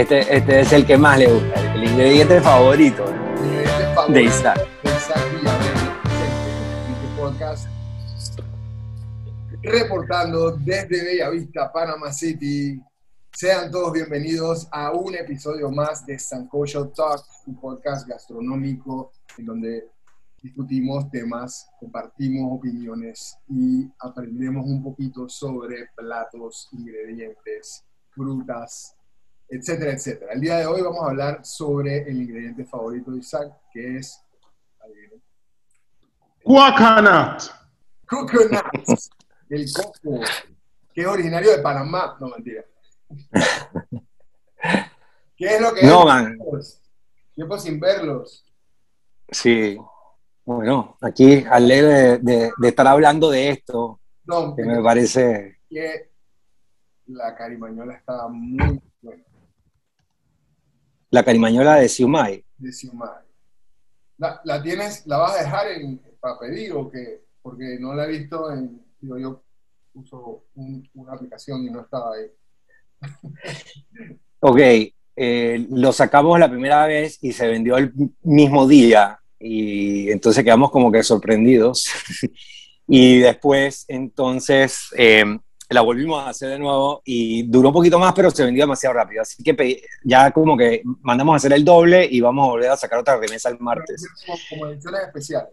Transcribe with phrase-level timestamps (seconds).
[0.00, 3.04] Este, este es el que más le gusta, el ingrediente favorito
[4.08, 4.66] de Isaac.
[4.82, 5.26] De Isaac
[6.88, 7.68] este podcast.
[9.62, 12.82] Reportando desde Bellavista, Panama City.
[13.30, 19.86] Sean todos bienvenidos a un episodio más de Sancocho Talk, un podcast gastronómico en donde
[20.40, 28.96] discutimos temas, compartimos opiniones y aprendemos un poquito sobre platos, ingredientes, frutas,
[29.50, 30.32] etcétera, etcétera.
[30.32, 34.20] El día de hoy vamos a hablar sobre el ingrediente favorito de Isaac, que es...
[36.42, 37.42] Coconut.
[38.06, 38.98] Coconut.
[39.48, 40.20] El coco,
[40.94, 42.16] que es originario de Panamá.
[42.20, 42.64] No, mentira.
[45.36, 46.06] ¿Qué es lo que no, es?
[46.06, 46.38] man.
[47.34, 48.44] Tiempo sin verlos.
[49.30, 49.78] Sí.
[50.44, 55.60] Bueno, aquí alegre de, de, de estar hablando de esto, No, que me parece...
[55.68, 56.10] que
[57.06, 58.80] la carimañola estaba muy.
[61.10, 62.44] La carimañola de Siumay.
[62.58, 63.24] de Xiomara.
[64.18, 67.22] La, la tienes, la vas a dejar en, para pedir o qué?
[67.42, 69.42] Porque no la he visto en, digo, yo
[69.94, 72.26] uso un- una aplicación y no estaba ahí.
[74.42, 74.58] Ok,
[75.16, 80.70] eh, lo sacamos la primera vez y se vendió el mismo día y entonces quedamos
[80.70, 81.84] como que sorprendidos.
[82.88, 85.38] y después, entonces, eh,
[85.74, 88.94] la volvimos a hacer de nuevo y duró un poquito más, pero se vendió demasiado
[88.94, 89.22] rápido.
[89.22, 92.70] Así que pedí- ya como que mandamos a hacer el doble y vamos a volver
[92.70, 94.04] a sacar otra remesa el martes.
[94.50, 95.50] Como, ediciones especiales.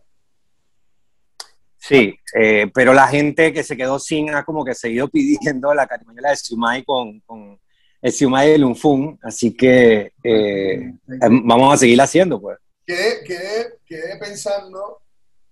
[1.77, 5.87] Sí, eh, pero la gente que se quedó sin ha como que seguido pidiendo la
[5.87, 7.59] carimañola de Siumay con, con
[8.01, 10.93] el Siumay de Lunfun, así que eh, eh,
[11.43, 12.57] vamos a seguir haciendo, pues.
[12.85, 15.01] Quedé, quedé, quedé pensando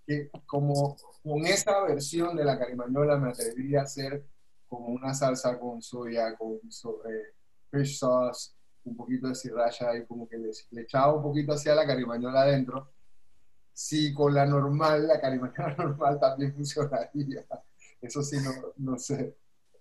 [0.08, 4.23] que como con esa versión de la carimañola me atrevería a hacer
[4.67, 7.33] como una salsa con soya, con so- eh,
[7.71, 8.52] fish sauce,
[8.86, 12.42] un poquito de sriracha y como que le, le echaba un poquito hacia la carimañola
[12.42, 12.92] adentro.
[13.73, 17.45] Si con la normal, la carimañola normal también funcionaría.
[18.02, 19.36] Eso sí, no, no sé.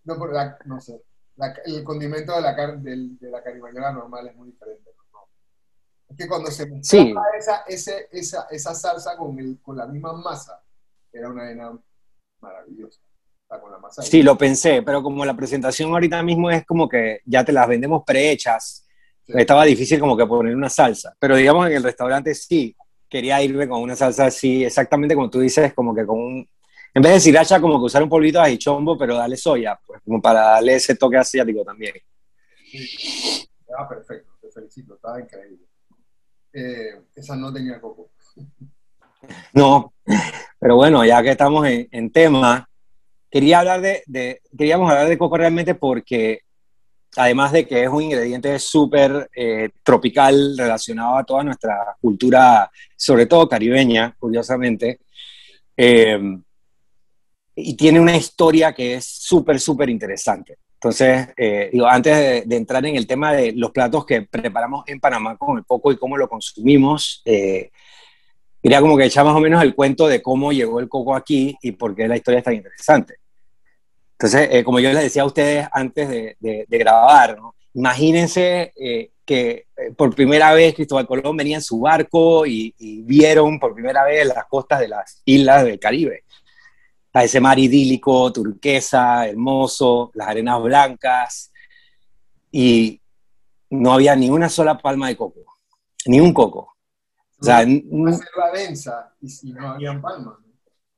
[0.05, 1.03] No, pero la- no sé.
[1.37, 4.91] La- el condimento de la, car- del- de la carimañola normal es muy diferente.
[5.13, 5.21] ¿no?
[6.09, 6.97] Es que cuando se Sí.
[7.05, 10.63] mezclaba esa, ese- esa, esa salsa con, el, con la misma masa,
[11.13, 11.79] era una arena
[12.41, 13.01] maravillosa.
[13.49, 14.03] Sea, con la masa.
[14.03, 17.69] Sí, lo pensé, pero como la presentación ahorita mismo es como que ya te las
[17.69, 18.81] vendemos prehechas,
[19.27, 19.33] Sí.
[19.37, 21.17] estaba difícil como que poner una salsa.
[21.19, 22.77] Pero digamos en el restaurante sí,
[23.09, 26.49] quería irme con una salsa así, exactamente como tú dices, como que con un...
[26.93, 30.01] En vez de sriracha, como que usar un polvito de ajichombo, pero darle soya, pues
[30.05, 31.95] como para darle ese toque asiático también.
[32.71, 33.49] Sí.
[33.77, 35.65] Ah, perfecto, te felicito, estaba increíble.
[36.53, 38.11] Eh, esa no tenía coco.
[39.55, 39.95] No,
[40.61, 42.69] pero bueno, ya que estamos en, en tema,
[43.35, 46.43] quería hablar de, queríamos hablar de coco realmente porque
[47.17, 53.27] además de que es un ingrediente súper eh, tropical relacionado a toda nuestra cultura, sobre
[53.27, 55.01] todo caribeña, curiosamente,
[55.77, 56.21] eh,
[57.57, 60.59] y tiene una historia que es súper, súper interesante.
[60.75, 64.85] Entonces, eh, digo, antes de, de entrar en el tema de los platos que preparamos
[64.87, 69.41] en Panamá con el coco y cómo lo consumimos, quería como que echar más o
[69.41, 72.45] menos el cuento de cómo llegó el coco aquí y por qué la historia es
[72.45, 73.24] tan interesante.
[74.19, 77.55] Entonces, eh, como yo les decía a ustedes antes de, de- de grabar, ¿no?
[77.75, 83.03] imagínense eh, que eh, por primera vez Cristóbal Colón venía en su barco y, y
[83.03, 86.23] vieron por primera vez las costas de las islas del Caribe.
[87.13, 91.53] A ese mar idílico, turquesa, hermoso, las arenas blancas,
[92.51, 93.01] y
[93.71, 95.41] no había ni una sola palma de coco,
[96.07, 96.75] ni un coco.
[97.41, 100.35] O sea, n- Una selva densa y, y no habían palmas.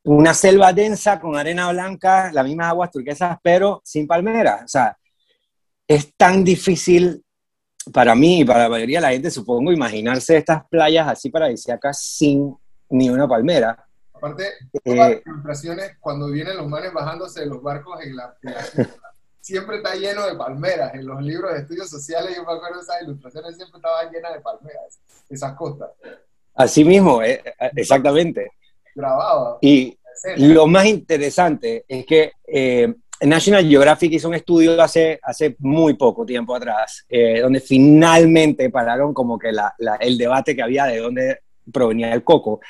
[0.06, 4.62] Una selva densa con arena blanca, las mismas aguas turquesas, pero sin palmeras.
[4.64, 4.96] O sea,
[5.86, 7.24] es tan difícil
[7.92, 12.00] para mí y para la mayoría de la gente, supongo, imaginarse estas playas así paradisíacas
[12.00, 12.56] sin
[12.88, 13.84] ni una palmera.
[14.14, 14.44] Aparte,
[14.84, 18.52] todas Eh, las ilustraciones, cuando vienen los manes bajándose de los barcos en la, en
[18.52, 18.88] la
[19.40, 20.94] siempre está lleno de palmeras.
[20.94, 24.34] En los libros de estudios sociales, yo me acuerdo de esas ilustraciones, siempre estaban llenas
[24.34, 25.90] de palmeras, esas costas,
[26.54, 28.52] así mismo, eh, eh, exactamente.
[29.60, 29.96] Y
[30.38, 36.24] lo más interesante es que eh, National Geographic hizo un estudio hace, hace muy poco
[36.26, 40.98] tiempo atrás, eh, donde finalmente pararon como que la- la- el debate que había de
[40.98, 41.38] dónde
[41.72, 42.60] provenía el coco,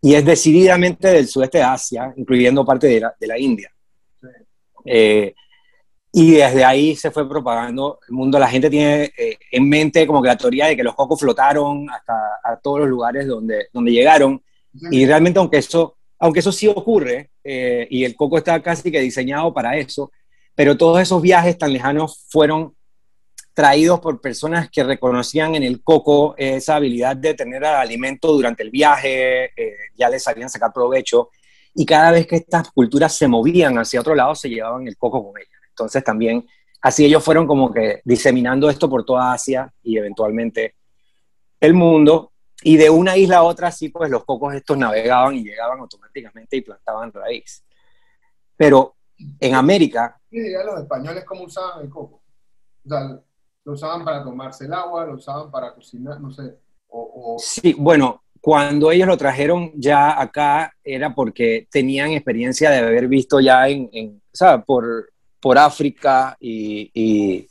[0.00, 3.70] y es decididamente del sudeste de Asia, incluyendo parte de la, de la India.
[4.20, 4.28] Sí.
[4.84, 5.34] Eh,
[6.12, 8.38] y desde ahí se fue propagando el mundo.
[8.38, 11.88] La gente tiene eh, en mente como que la teoría de que los cocos flotaron
[11.90, 14.40] hasta a todos los lugares donde, donde llegaron.
[14.90, 19.00] Y realmente, aunque eso, aunque eso sí ocurre, eh, y el coco está casi que
[19.00, 20.10] diseñado para eso,
[20.54, 22.74] pero todos esos viajes tan lejanos fueron
[23.54, 28.70] traídos por personas que reconocían en el coco esa habilidad de tener alimento durante el
[28.70, 31.30] viaje, eh, ya les sabían sacar provecho,
[31.74, 35.24] y cada vez que estas culturas se movían hacia otro lado, se llevaban el coco
[35.24, 35.60] con ellas.
[35.70, 36.46] Entonces también,
[36.80, 40.74] así ellos fueron como que diseminando esto por toda Asia y eventualmente
[41.60, 42.32] el mundo,
[42.68, 46.58] y de una isla a otra, sí, pues los cocos estos navegaban y llegaban automáticamente
[46.58, 47.64] y plantaban raíz.
[48.58, 48.94] Pero
[49.40, 50.20] en América...
[50.30, 52.20] ¿Qué los españoles cómo usaban el coco?
[52.84, 53.18] O sea,
[53.64, 56.58] lo usaban para tomarse el agua, lo usaban para cocinar, no sé.
[57.38, 63.40] Sí, bueno, cuando ellos lo trajeron ya acá era porque tenían experiencia de haber visto
[63.40, 64.22] ya en, en
[64.66, 65.10] Por,
[65.40, 67.48] por África y,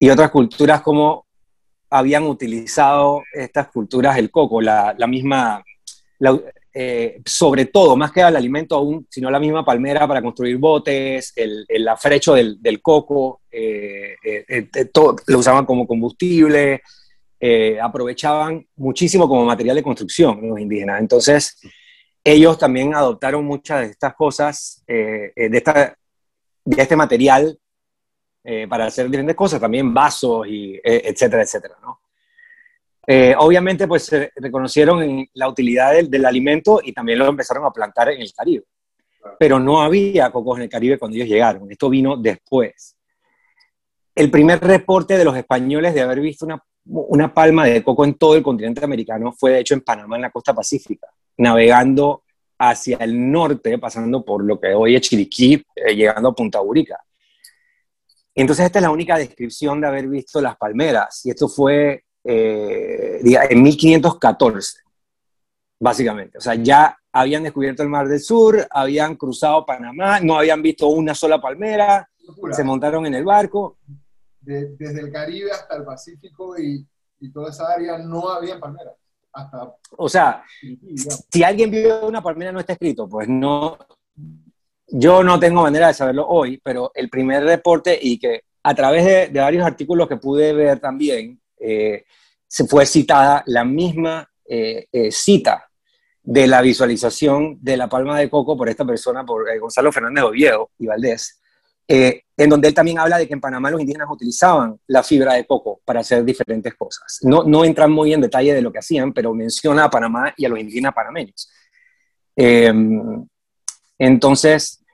[0.00, 1.26] y, otras culturas como
[1.90, 5.64] habían utilizado estas culturas el coco, la, la misma,
[6.74, 11.32] eh, sobre todo, más que el alimento aún, sino la misma palmera para construir botes,
[11.36, 16.82] el, el afrecho del, del coco, eh, eh, todo, lo usaban como combustible,
[17.80, 21.00] aprovechaban muchísimo como material de construcción los indígenas.
[21.00, 21.60] Entonces,
[22.24, 25.96] ellos también adoptaron muchas de estas cosas, de, esta,
[26.64, 27.56] de este material
[28.68, 32.00] para hacer diferentes cosas, también vasos, y, etcétera, etcétera, ¿no?
[33.10, 38.10] Eh, obviamente, pues se reconocieron la utilidad del, alimento y también lo empezaron a plantar
[38.10, 38.66] en el Caribe.
[39.38, 41.70] Pero no había cocos en el Caribe cuando ellos llegaron.
[41.72, 42.98] Esto vino después.
[44.14, 48.12] El primer reporte de los españoles de haber visto una, una palma de coco en
[48.12, 51.08] todo el continente americano fue, de hecho, en Panamá, en la costa pacífica,
[51.38, 52.24] navegando
[52.58, 57.02] hacia el norte, pasando por lo que hoy es Chiriquí, eh, llegando a Punta Burica.
[58.42, 61.26] Entonces, esta es la única descripción de haber visto las palmeras.
[61.26, 64.78] Y esto fue eh, en 1514,
[65.80, 66.38] básicamente.
[66.38, 70.86] O sea, ya habían descubierto el Mar del Sur, habían cruzado Panamá, no habían visto
[70.86, 72.08] una sola palmera,
[72.52, 73.78] se montaron en el barco.
[74.40, 76.86] desde el Caribe hasta el Pacífico y,
[77.32, 78.94] toda esa área no había palmeras.
[79.32, 80.44] Hasta o sea,
[81.28, 83.76] si alguien vio una palmera no está escrito, pues no,
[84.88, 89.04] yo no tengo manera de saberlo hoy, pero el primer reporte y que a través
[89.04, 92.04] de, de varios artículos que pude ver también, eh,
[92.46, 95.68] se fue citada la misma eh, eh, cita
[96.22, 100.70] de la visualización de la palma de coco por esta persona, por Gonzalo Fernández Oviedo
[100.78, 101.40] y Valdés,
[101.86, 105.46] en donde él también habla de que en Panamá los indígenas utilizaban la fibra de
[105.46, 107.18] coco para hacer diferentes cosas.
[107.22, 110.44] No, no entran muy en detalle de lo que hacían, pero menciona a Panamá y
[110.44, 111.50] a los indígenas panameños.
[113.98, 114.84] Entonces,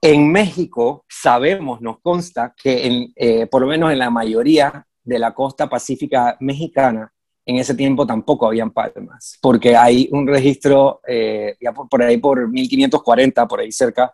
[0.00, 5.68] en México sabemos, nos consta que por lo menos en la mayoría de la costa
[5.68, 7.12] pacífica mexicana,
[7.46, 12.48] en ese tiempo tampoco habían palmas, porque hay un registro, eh, ya por, ahí por
[12.50, 14.12] 1540, por ahí cerca,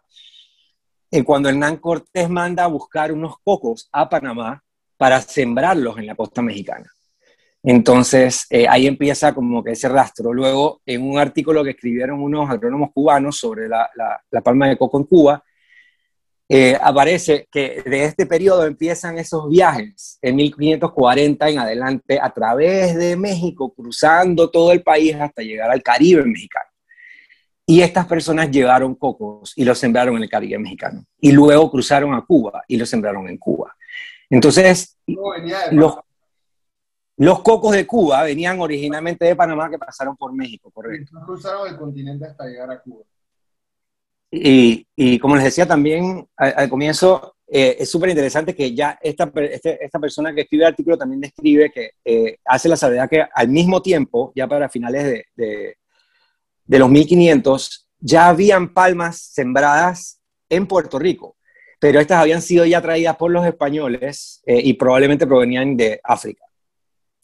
[1.11, 4.63] eh, cuando Hernán Cortés manda a buscar unos cocos a Panamá
[4.99, 6.91] para sembrarlos en la costa mexicana.
[7.63, 10.33] Entonces, eh, ahí empieza como que ese rastro.
[10.33, 13.89] Luego, en un artículo que escribieron unos agrónomos cubanos sobre la,
[14.31, 15.45] la palma de coco en Cuba,
[16.55, 22.95] eh, aparece que de este periodo empiezan esos viajes en 1540 en adelante a través
[22.95, 26.67] de México, cruzando todo el país hasta llegar al Caribe mexicano.
[27.65, 31.07] Y estas personas llevaron cocos y los sembraron en el Caribe mexicano.
[31.19, 33.75] Y luego cruzaron a Cuba y los sembraron en Cuba.
[34.29, 35.97] Entonces, los,
[37.17, 41.19] los cocos de Cuba venían originalmente de Panamá que pasaron por México, correcto.
[41.25, 43.05] Cruzaron el continente hasta llegar a Cuba.
[44.35, 49.85] Y, como les decía también al, comienzo, eh, es súper interesante que ya esta, este,
[49.85, 53.49] esta persona que escribe el artículo también describe que eh, hace la salvedad que al
[53.49, 55.77] mismo tiempo, ya para finales de, de,
[56.65, 61.37] de, los 1500, ya habían palmas sembradas en Puerto Rico,
[61.79, 66.45] pero estas habían sido ya traídas por los españoles eh, y probablemente provenían de África,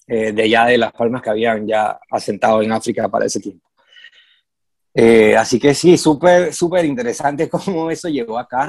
[0.08, 3.68] de ya de las palmas que habían ya asentado en África para ese tiempo.
[5.00, 8.68] Eh, así que sí, súper, súper interesante cómo eso llegó acá.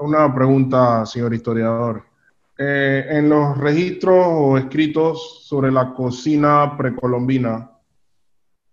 [0.00, 2.02] Una, pregunta, señor historiador.
[2.58, 7.70] Eh, en los registros o escritos sobre la cocina precolombina,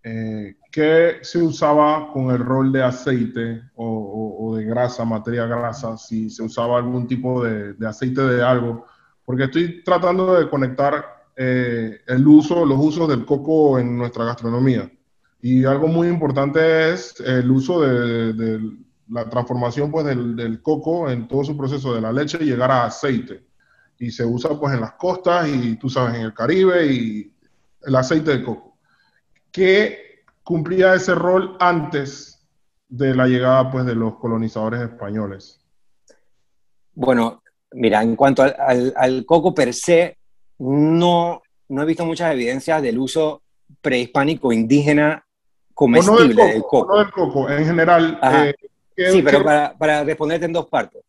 [0.02, 5.96] eh, ¿qué se usaba con el rol de aceite o, de grasa, materia grasa?
[5.96, 8.86] Si se usaba algún tipo de aceite de algo.
[9.24, 14.92] Porque estoy tratando de conectar el uso, los usos del coco en nuestra gastronomía.
[15.42, 18.60] Y algo muy importante es el uso de,
[19.10, 22.86] la transformación pues, del, coco en todo su proceso de la leche y llegar a
[22.86, 23.46] aceite.
[24.00, 27.34] Y se usa pues en las costas y tú sabes, en el Caribe y
[27.84, 28.78] el aceite de coco.
[29.52, 32.46] ¿Qué cumplía ese rol antes
[32.90, 35.60] de la llegada pues de los colonizadores españoles?
[36.94, 37.42] Bueno,
[37.72, 40.18] Mira, en cuanto al, al, coco per se,
[40.60, 43.42] no, no he visto muchas evidencias del uso
[43.82, 45.26] prehispánico indígena
[45.74, 46.88] comestible del coco.
[46.88, 48.20] No del coco, en general.
[48.24, 51.04] Eh, sí, pero para, para, responderte en dos partes.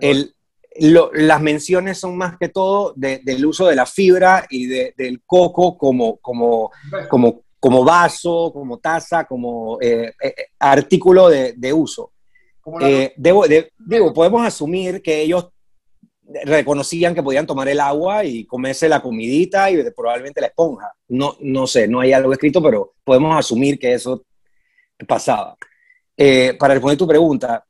[0.00, 0.34] El,
[0.76, 6.16] las menciones son más que todo del uso de la fibra y del coco como,
[6.16, 6.70] como,
[7.08, 12.12] como, como vaso, como taza, como eh, eh, artículo de, de uso.
[13.16, 13.44] debo,
[13.78, 15.48] digo, podemos asumir que ellos
[16.44, 20.92] reconocían que podían tomar el agua y comerse la comidita y probablemente la esponja.
[21.08, 24.24] No, no sé, no hay algo escrito, pero podemos asumir que eso
[25.06, 25.56] pasaba.
[26.16, 27.64] Eh, para responder tu pregunta,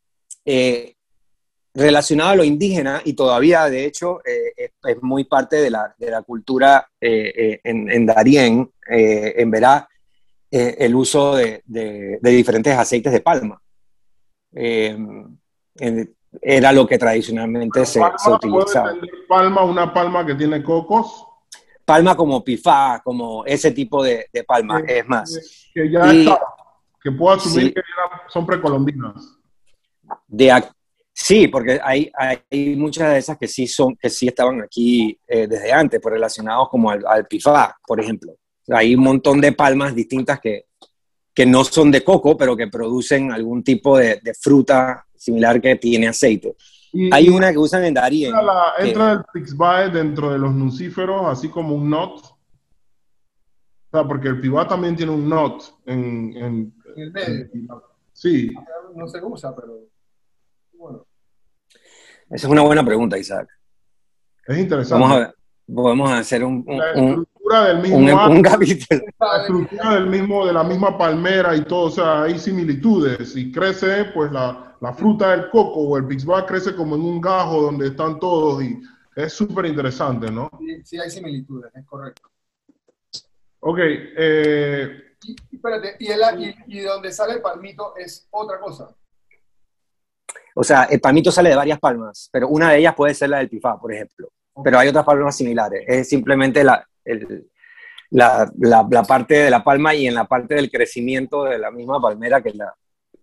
[0.44, 0.94] eh,
[1.74, 6.10] relacionado a lo indígena, y todavía de hecho eh, es, muy parte de la, de
[6.10, 9.88] la cultura en, en, Darién, en Verá,
[10.50, 13.60] el uso de, de, diferentes aceites de palma.
[16.40, 18.94] Era lo que tradicionalmente se, se, utilizaba.
[19.28, 21.26] palma, una palma que tiene cocos?
[21.84, 25.68] Palma como pifá, como ese tipo de, de palma, es más.
[25.72, 26.40] Que ya está,
[27.02, 27.82] que puedo asumir que
[28.28, 29.38] son precolombinas.
[30.26, 30.50] De,
[31.12, 35.46] sí, porque hay, hay muchas de esas que sí, son, que sí estaban aquí eh,
[35.46, 38.34] desde antes, pues relacionados como al, al, pifá, por ejemplo.
[38.68, 40.64] Hay un montón de palmas distintas que,
[41.34, 45.76] que no son de coco, pero que producen algún tipo de, de fruta similar que
[45.76, 46.54] tiene aceite.
[47.10, 48.34] Hay una que usan en Darien.
[48.78, 52.20] Entra, el Pixbae dentro de los nucíferos, así como un knot.
[52.20, 52.38] O
[53.90, 57.48] sea, porque el Pibá también tiene un knot en, en, el medio.
[58.12, 58.52] sí.
[58.94, 59.80] No se usa, pero
[60.74, 61.04] bueno.
[62.30, 63.48] Esa es una buena pregunta, Isaac.
[64.46, 65.02] Es interesante.
[65.02, 65.34] Vamos a ver.
[65.74, 69.00] Podemos hacer un, la estructura del mismo un, capítulo.
[69.18, 73.34] La estructura del mismo, de la misma palmera y todo, o sea, hay similitudes.
[73.34, 77.20] Y crece, pues, la, la fruta del coco o el pixbar crece como en un
[77.20, 78.80] gajo donde están todos y
[79.16, 80.50] es súper interesante, ¿no?
[80.58, 82.28] Sí, sí, hay similitudes, es correcto.
[83.60, 83.78] Ok.
[83.80, 86.20] Eh, y, espérate, y, el,
[86.66, 88.94] y, donde sale el palmito es otra cosa.
[90.56, 93.38] O sea, el palmito sale de varias palmas, pero una de ellas puede ser la
[93.38, 94.28] del pifá, por ejemplo.
[94.62, 95.82] Pero hay otras palmas similares.
[95.86, 96.86] Es simplemente la,
[98.10, 101.70] la, la, la, parte de la palma y en la parte del crecimiento de la
[101.70, 102.72] misma palmera que la,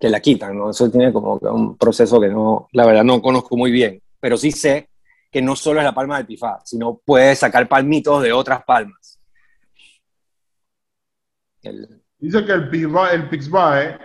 [0.01, 0.72] que la quitan, ¿no?
[0.72, 4.51] Eso tiene como un proceso que no, la verdad no conozco muy bien, pero sí
[4.51, 4.89] sé
[5.29, 9.20] que no solo es la palma del pifá, sino puede sacar palmitos de otras palmas.
[12.17, 14.00] Dice que el, pifá, el pixbae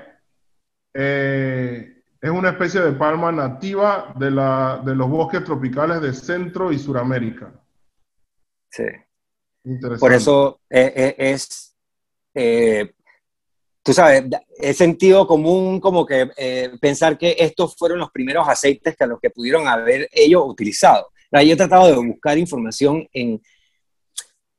[0.93, 6.71] eh, es una especie de palma nativa de, la, de los bosques tropicales de Centro
[6.73, 7.51] y Suramérica.
[8.69, 8.85] Sí.
[9.99, 11.75] Por eso eh, eh, es,
[13.87, 14.25] tú sabes,
[14.59, 19.07] es sentido común como que eh, pensar que estos fueron los primeros aceites que a
[19.07, 21.13] los que pudieron haber ellos utilizado.
[21.31, 23.41] Yo he tratado de buscar información en,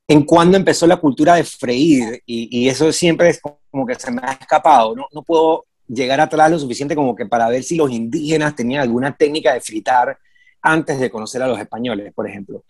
[0.07, 4.21] en cuándo empezó la cultura de freír y, eso siempre es como que se me
[4.23, 4.95] ha escapado.
[4.95, 8.83] No, no puedo llegar atrás lo suficiente como que para ver si los indígenas tenían
[8.83, 10.17] alguna técnica de fritar
[10.61, 12.63] antes de conocer a los españoles, por ejemplo.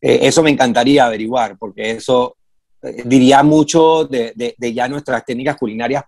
[0.00, 2.36] Eh, eso me encantaría averiguar, porque eso
[3.04, 6.04] diría mucho de, de, ya nuestras técnicas culinarias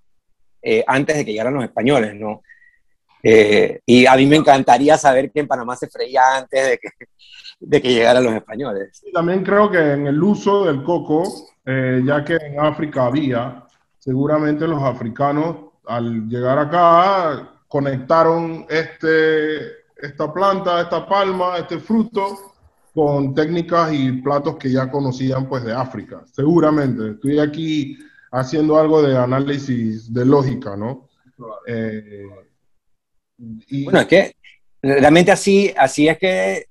[0.62, 2.42] eh, antes de que llegaran los españoles, ¿no?
[3.22, 6.88] Eh, y a mí me encantaría saber que en Panamá se freía antes de que,
[7.60, 9.02] de que llegaran los españoles.
[9.12, 11.24] También creo que en el uso del coco,
[11.64, 13.64] eh, ya que en África había,
[13.98, 15.56] seguramente los africanos
[15.86, 19.56] al llegar acá conectaron este,
[19.96, 22.54] esta planta, esta palma, este fruto
[22.98, 27.12] con técnicas y platos que ya conocían pues de África, seguramente.
[27.12, 27.96] Estoy aquí
[28.32, 31.08] haciendo algo de análisis de lógica, ¿no?
[31.68, 32.24] Eh,
[33.68, 33.84] y...
[33.84, 34.34] Bueno, es que
[34.82, 36.66] realmente así, así es que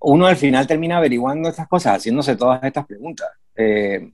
[0.00, 3.30] uno al final termina averiguando estas cosas, haciéndose todas estas preguntas.
[3.56, 4.12] Eh,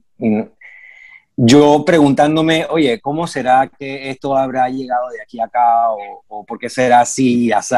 [1.35, 5.91] yo preguntándome, oye, ¿cómo será que esto habrá llegado de aquí a acá?
[5.91, 7.75] ¿O, o por qué será así, así?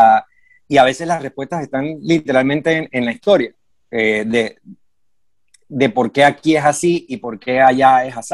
[0.67, 3.51] Y a veces las respuestas están literalmente en la historia.
[3.95, 4.57] Eh, de,
[5.69, 8.33] de por qué aquí es así y por qué allá es así.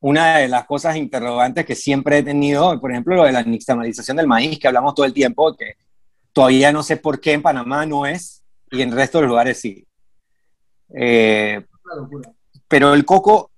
[0.00, 4.18] Una de las cosas interrogantes que siempre he tenido, por ejemplo, lo de la nixtamalización
[4.18, 5.76] del maíz, que hablamos todo el tiempo, que
[6.34, 9.30] todavía no sé por qué en Panamá no es y en el resto de los
[9.30, 9.86] lugares sí.
[10.94, 11.64] Eh,
[12.68, 13.50] pero el coco,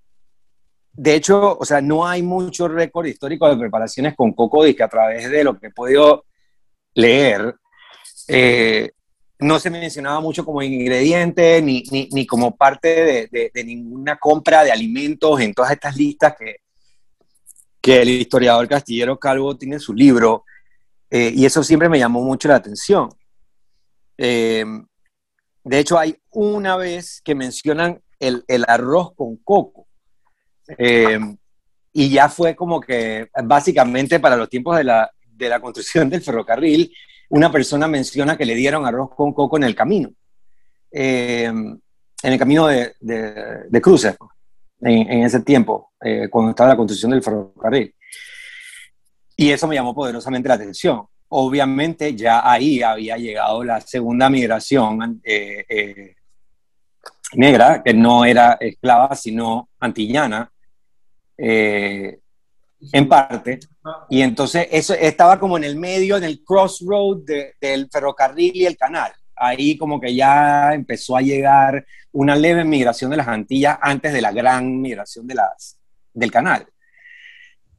[0.93, 4.85] de hecho, o sea, no hay mucho récord histórico de preparaciones con coco, y que
[4.85, 6.25] a través de lo que he podido
[6.95, 7.57] leer,
[8.29, 8.93] eh,
[9.41, 14.73] no se mencionaba mucho como ingrediente ni, ni, como parte de, de, ninguna compra de
[14.73, 16.57] alimentos en todas estas listas que,
[17.81, 20.45] que el historiador Castillero Calvo tiene en su libro,
[21.11, 23.09] eh, y eso siempre me llamó mucho la atención.
[24.19, 24.65] Eh,
[25.65, 29.87] De hecho, hay una vez que mencionan el, el arroz con coco.
[30.79, 31.19] Eh,
[31.93, 36.23] y ya fue como que básicamente para los tiempos de la, de la construcción del
[36.23, 36.93] ferrocarril,
[37.31, 40.11] una persona menciona que le dieron arroz con coco en el camino,
[40.91, 41.83] eh, en
[42.23, 44.17] el camino de, de, cruces,
[44.81, 47.95] en, ese tiempo, eh, cuando estaba la construcción del ferrocarril.
[49.37, 51.07] Y eso me llamó poderosamente la atención.
[51.29, 56.17] Obviamente ya ahí había llegado la segunda migración eh,
[57.35, 60.51] negra, que no era esclava, sino antillana,
[61.39, 62.19] en
[63.09, 63.61] parte.
[64.09, 68.67] Y entonces eso estaba como en el medio, en el crossroad de, del ferrocarril y
[68.67, 69.13] el canal.
[69.37, 74.21] Ahí como que ya empezó a llegar una leve migración de las Antillas antes de
[74.21, 75.79] la gran migración de las,
[76.13, 76.67] del canal.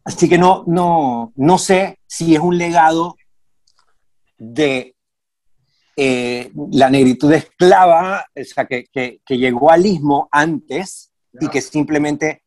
[0.04, 3.16] Así que no, no, no sé si es un legado
[4.38, 4.96] de
[5.96, 11.62] eh, la negritud esclava, o sea, que, que, que llegó al istmo antes y que
[11.62, 12.44] simplemente,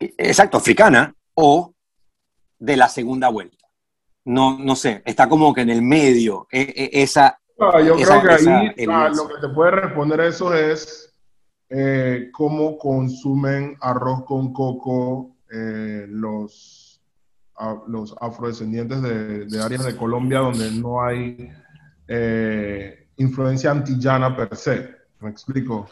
[0.00, 1.72] exacto, africana, o
[2.58, 3.66] de la segunda vuelta.
[4.24, 7.40] No, no sé, está como que en el medio, e, e, esa...
[7.58, 11.12] Yo esa, creo que ahí ah, lo que te puede responder eso es
[11.70, 17.00] eh, cómo consumen arroz con coco eh, los,
[17.56, 21.50] a, los afrodescendientes de, de, áreas de Colombia donde no hay
[22.06, 24.88] eh, influencia antillana per se.
[25.20, 25.88] ¿Me explico?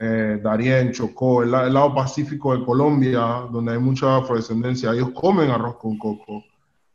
[0.00, 5.50] Eh, Darién, Chocó, el, el, lado pacífico de Colombia, donde hay mucha afrodescendencia, ellos comen
[5.50, 6.44] arroz con coco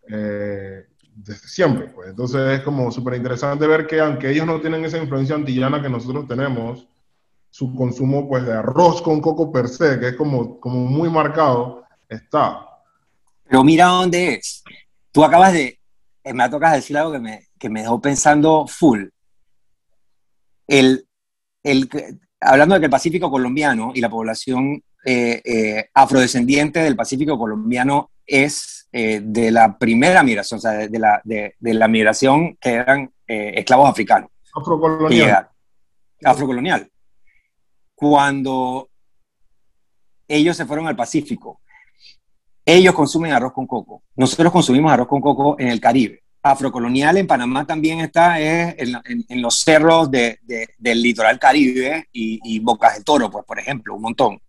[0.09, 1.87] eh, desde siempre.
[1.87, 2.09] Pues.
[2.09, 5.89] Entonces es como súper interesante ver que aunque ellos no tienen esa influencia antillana que
[5.89, 6.87] nosotros tenemos,
[7.49, 11.83] su consumo pues de arroz con coco per se, que es como, como muy marcado,
[12.07, 12.65] está.
[13.43, 14.63] Pero mira dónde es.
[15.11, 15.79] Tú acabas de,
[16.23, 19.05] eh, me tocas decir algo que me, que me dejó pensando full.
[20.67, 21.05] El,
[21.63, 21.89] el,
[22.41, 28.11] hablando de que el Pacífico colombiano y la población eh, eh, afrodescendiente del Pacífico colombiano
[28.25, 32.55] es eh, de la primera migración, o sea, de, de, la, de, de la, migración
[32.57, 34.29] que eran esclavos africanos.
[34.53, 35.47] Afrocolonial.
[36.23, 36.91] Afrocolonial
[38.01, 38.89] cuando
[40.27, 41.61] ellos se fueron al Pacífico,
[42.65, 44.01] ellos consumen arroz con coco.
[44.15, 46.20] Nosotros consumimos arroz con coco en el Caribe.
[46.43, 48.75] Afrocolonial en Panamá también está en,
[49.29, 53.59] en, los cerros de, de, del litoral Caribe y, y, Bocas de Toro, pues, por
[53.59, 54.41] ejemplo, un montón.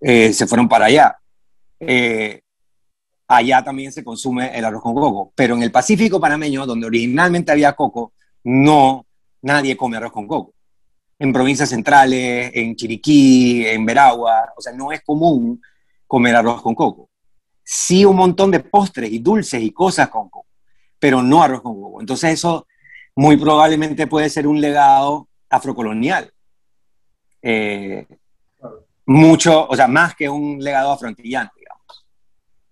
[0.00, 1.16] Eh, se fueron para allá.
[1.78, 2.40] Eh,
[3.28, 5.32] allá también se consume el arroz con coco.
[5.36, 8.12] Pero en el Pacífico panameño, donde originalmente había coco,
[8.44, 9.06] no,
[9.42, 10.54] nadie come arroz con coco
[11.20, 15.60] en provincias centrales, en Chiriquí, en Veragua, o sea, no es común
[16.06, 17.10] comer arroz con coco.
[17.62, 20.48] Sí un montón de postres y dulces y cosas con coco,
[21.00, 22.00] pero no arroz con coco.
[22.00, 22.66] Entonces eso
[23.16, 26.32] muy probablemente puede ser un legado afrocolonial.
[27.42, 28.06] Eh,
[29.06, 32.06] mucho, o sea, más que un legado afrontillano, digamos.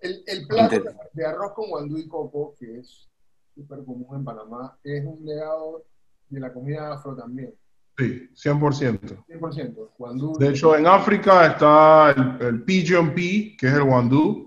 [0.00, 3.08] El, el plato Entonces, de arroz con guandú y coco, que es
[3.54, 5.84] súper común en Panamá, es un legado
[6.28, 7.52] de la comida afro también.
[7.96, 9.24] Sí, 100%.
[9.26, 9.88] 100%.
[9.98, 10.34] Guandú.
[10.38, 14.46] De hecho, en África está el, el pigeon pea, que es el guandú.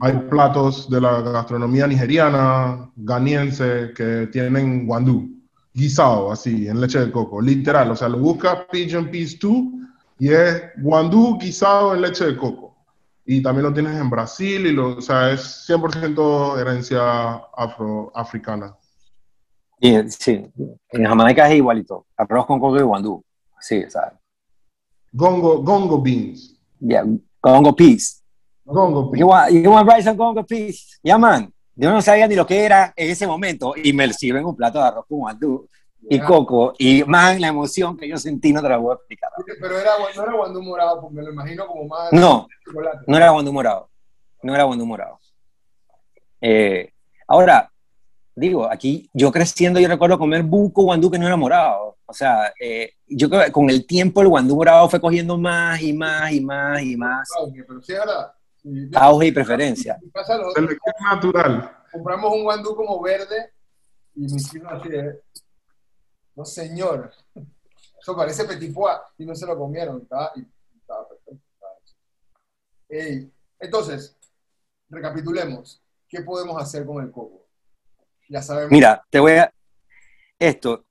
[0.00, 5.28] Hay platos de la gastronomía nigeriana, ganiense, que tienen guandú,
[5.74, 7.90] guisado así, en leche de coco, literal.
[7.90, 9.72] O sea, lo buscas pigeon pea stew
[10.18, 12.74] y es guandú guisado en leche de coco.
[13.26, 18.76] Y también lo tienes en Brasil, y lo, o sea, es 100% herencia afroafricana.
[19.80, 20.52] Sí, sí,
[20.90, 23.22] en Jamaica es igualito, arroz con coco y guandú,
[23.60, 24.14] sí, ¿sabes?
[25.12, 26.56] Gongo, gongo beans.
[26.80, 27.04] Yeah,
[27.42, 28.22] gongo peas.
[28.66, 29.20] Gongo peas.
[29.20, 30.98] You want, you want rice and gongo peas?
[31.02, 31.52] Yeah, man.
[31.74, 34.78] Yo no sabía ni lo que era en ese momento y me sirven un plato
[34.78, 35.68] de arroz con guandú
[36.08, 39.30] y coco y más la emoción que yo sentí no te la voy a explicar.
[39.60, 42.12] Pero era, no era guandú morado, porque me lo imagino como más...
[42.12, 42.48] No,
[43.06, 43.90] no era guandú morado,
[44.42, 45.18] no era guandú morado.
[46.40, 46.92] Eh,
[47.28, 47.70] ahora,
[48.34, 51.96] digo, aquí yo creciendo, yo recuerdo comer buco guandú que no era morado.
[52.06, 55.82] O sea, eh, yo creo que con el tiempo el guandú morado fue cogiendo más
[55.82, 57.28] y más y más y más.
[57.66, 58.32] Pero sí, ahora,
[58.66, 59.98] sí, auge y preferencia.
[60.54, 61.76] Selección natural.
[61.92, 63.52] Compramos un guandú como verde
[64.14, 65.20] y mis hijos así de,
[66.34, 67.12] no señor,
[68.00, 70.02] eso parece petit pois y no se lo comieron.
[70.02, 70.32] Estaba,
[70.80, 71.44] estaba perfecto.
[71.54, 71.72] Estaba
[72.88, 74.16] Ey, entonces,
[74.88, 75.82] recapitulemos.
[76.08, 77.46] ¿Qué podemos hacer con el coco?
[78.28, 78.70] Ya sabemos.
[78.70, 79.52] Mira, te voy a.
[80.38, 80.84] Esto.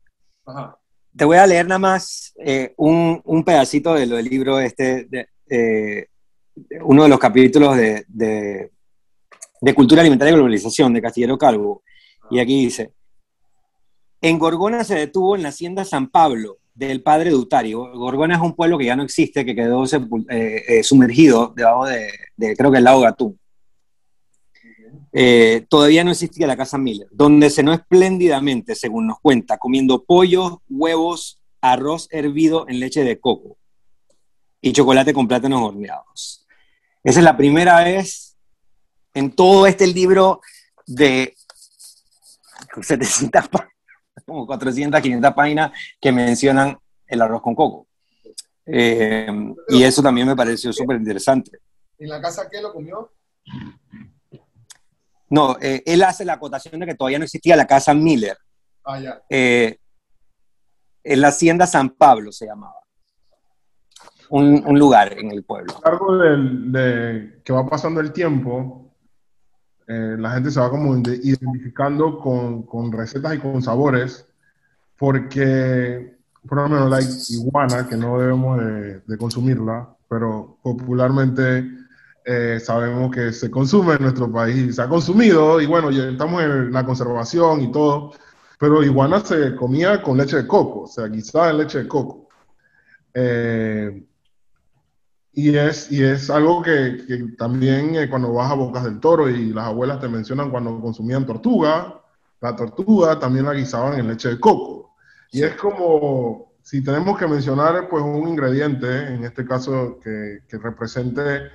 [0.46, 0.80] Ajá.
[1.16, 5.06] Te voy a leer nada más eh, un, un, pedacito de lo del libro este,
[5.06, 6.08] de, eh,
[6.84, 8.72] uno de los capítulos de, de,
[9.74, 11.84] Cultura Alimentaria y Globalización de Castillero Calvo.
[12.30, 12.94] Y aquí dice:
[14.22, 17.92] En Gorgona se detuvo en la hacienda San Pablo del padre de Utario.
[17.98, 22.56] Gorgona es un pueblo que ya no existe, que quedó eh, eh, sumergido debajo de,
[22.56, 23.40] creo que el lago Gatún.
[25.18, 30.62] Eh, todavía no existía la casa Miller, donde cenó espléndidamente, según nos cuenta, comiendo pollo,
[30.70, 33.58] huevos, arroz hervido en leche de coco
[34.62, 36.45] y chocolate con plátanos horneados.
[37.06, 38.36] Esa es la primera vez
[39.14, 40.42] en todo este libro
[40.88, 41.36] de
[42.82, 43.44] 700
[44.26, 47.88] como 400, 500 páginas que mencionan el arroz con coco.
[48.66, 49.28] Eh,
[49.70, 51.60] y eso también me pareció súper interesante.
[52.00, 53.14] ¿En la casa qué lo comió?
[55.30, 58.38] No, eh, él hace la acotación de que todavía no existía la casa Miller.
[58.84, 59.22] Ah, ya.
[59.30, 59.78] Eh,
[61.04, 62.85] en la hacienda San Pablo se llamaba.
[64.30, 65.74] Un, un lugar en el pueblo.
[65.84, 68.86] A lo largo de que va pasando el tiempo,
[69.88, 74.26] eh, la gente se va como identificando con, con, recetas y con sabores,
[74.98, 78.60] porque, por lo menos la iguana, que no debemos
[79.06, 81.70] de, consumirla, pero popularmente
[82.26, 86.42] eh, sabemos que se consume en nuestro país, se ha consumido, y bueno, ya estamos
[86.42, 88.14] en la conservación y todo,
[88.58, 92.28] pero iguana se comía con leche de coco, o sea, quizás en leche de coco.
[93.14, 94.04] Eh,
[95.36, 99.30] y es, y es algo que, que también eh, cuando vas a Bocas del Toro
[99.30, 102.02] y las abuelas te mencionan cuando consumían tortuga,
[102.40, 104.96] la tortuga también la guisaban en leche de coco.
[105.32, 110.58] Y es como, si tenemos que mencionar pues un ingrediente, en este caso que, que
[110.58, 111.50] represente,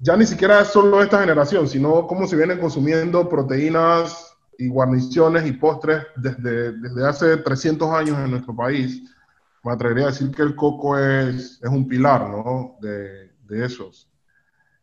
[0.00, 5.52] ya ni siquiera solo esta generación, sino cómo se vienen consumiendo proteínas y guarniciones y
[5.52, 9.00] postres desde, desde hace 300 años en nuestro país
[9.62, 12.76] me atrevería a decir que el coco es, es un pilar ¿no?
[12.80, 14.08] de, de, esos.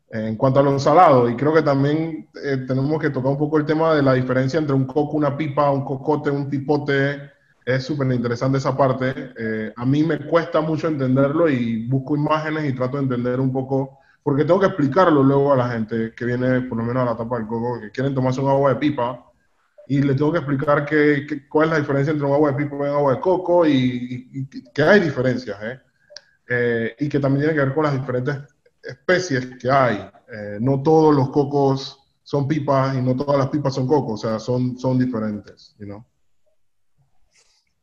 [0.10, 3.58] En cuanto a lo ensalado, y creo que también eh, tenemos que tocar un poco
[3.58, 7.32] el tema de la diferencia entre un coco, una pipa, un cocote, un pipote.
[7.66, 9.34] Es súper interesante esa parte.
[9.38, 13.52] Eh, a mí me cuesta mucho entenderlo y busco imágenes y trato de entender un
[13.52, 17.12] poco, porque tengo que explicarlo luego a la gente que viene por lo menos a
[17.12, 19.27] la tapa del coco, que quieren tomarse un agua de pipa
[19.88, 22.78] y le tengo que explicar que, cuál es la diferencia entre un agua de pipo
[22.78, 25.80] y un agua de coco y, que hay diferencias, ¿eh?
[26.50, 26.96] ¿eh?
[27.00, 28.38] y que también tiene que ver con las diferentes
[28.84, 30.10] especies que hay.
[30.32, 34.28] Eh, no todos los cocos son pipas y no todas las pipas son cocos, o
[34.28, 36.04] sea, son, son diferentes, you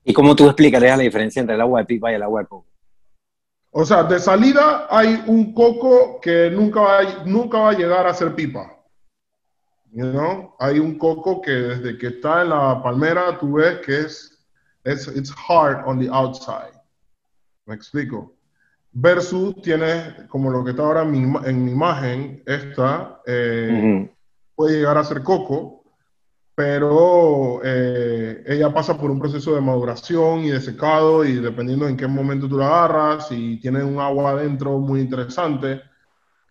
[0.07, 2.47] ¿Y cómo tú explicarías la diferencia entre el agua de pipa y el agua de
[2.49, 2.67] coco?
[3.71, 8.13] O sea, de salida hay un coco que nunca va, nunca va a llegar a
[8.13, 8.74] ser pipa.
[9.95, 14.45] You Hay un coco que desde que está en la palmera tú ves que es,
[14.83, 16.75] es it's hard on the outside.
[17.67, 18.35] Me explico.
[18.91, 24.11] Versus tiene como lo que está ahora en mi, imagen, esta eh,
[24.57, 25.85] puede llegar a ser coco,
[26.57, 31.97] pero eh, ella pasa por un proceso de maduración y de secado y dependiendo en
[31.97, 35.83] qué momento tú la agarras y tiene un agua adentro muy interesante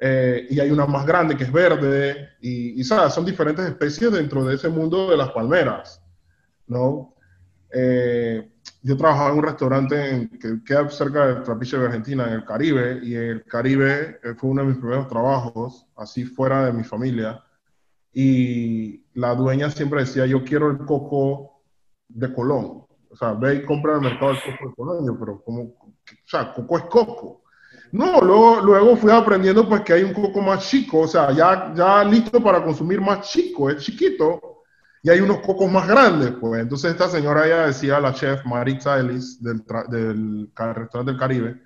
[0.06, 3.14] eh, y hay una más grande que es verde, y, y ¿sabes?
[3.14, 6.04] son diferentes especies dentro de ese mundo de las palmeras,
[6.68, 7.16] ¿no?
[7.72, 12.34] Eh, yo trabajaba en un restaurante en, que queda cerca de Trapiche de Argentina, en
[12.34, 16.74] el Caribe, y el Caribe eh, fue uno de mis primeros trabajos, así fuera de
[16.74, 17.42] mi familia,
[18.12, 21.64] y la dueña siempre decía, yo quiero el coco
[22.10, 25.42] de Colón, o sea, ve y compra en el mercado el coco de Colón, pero
[25.42, 27.43] como, o sea, coco es coco,
[27.94, 31.72] no, luego, luego fui aprendiendo pues que hay un coco más chico, o sea, ya,
[31.76, 34.64] ya listo para consumir más chico, es chiquito,
[35.04, 36.60] y hay unos cocos más grandes, pues.
[36.60, 41.62] Entonces esta señora ya decía, la chef Maritza Ellis del, del restaurante del Caribe,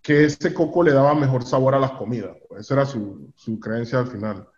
[0.00, 2.34] que ese coco le daba mejor sabor a las comidas.
[2.48, 2.62] Pues.
[2.62, 4.48] Esa era su, su creencia al final.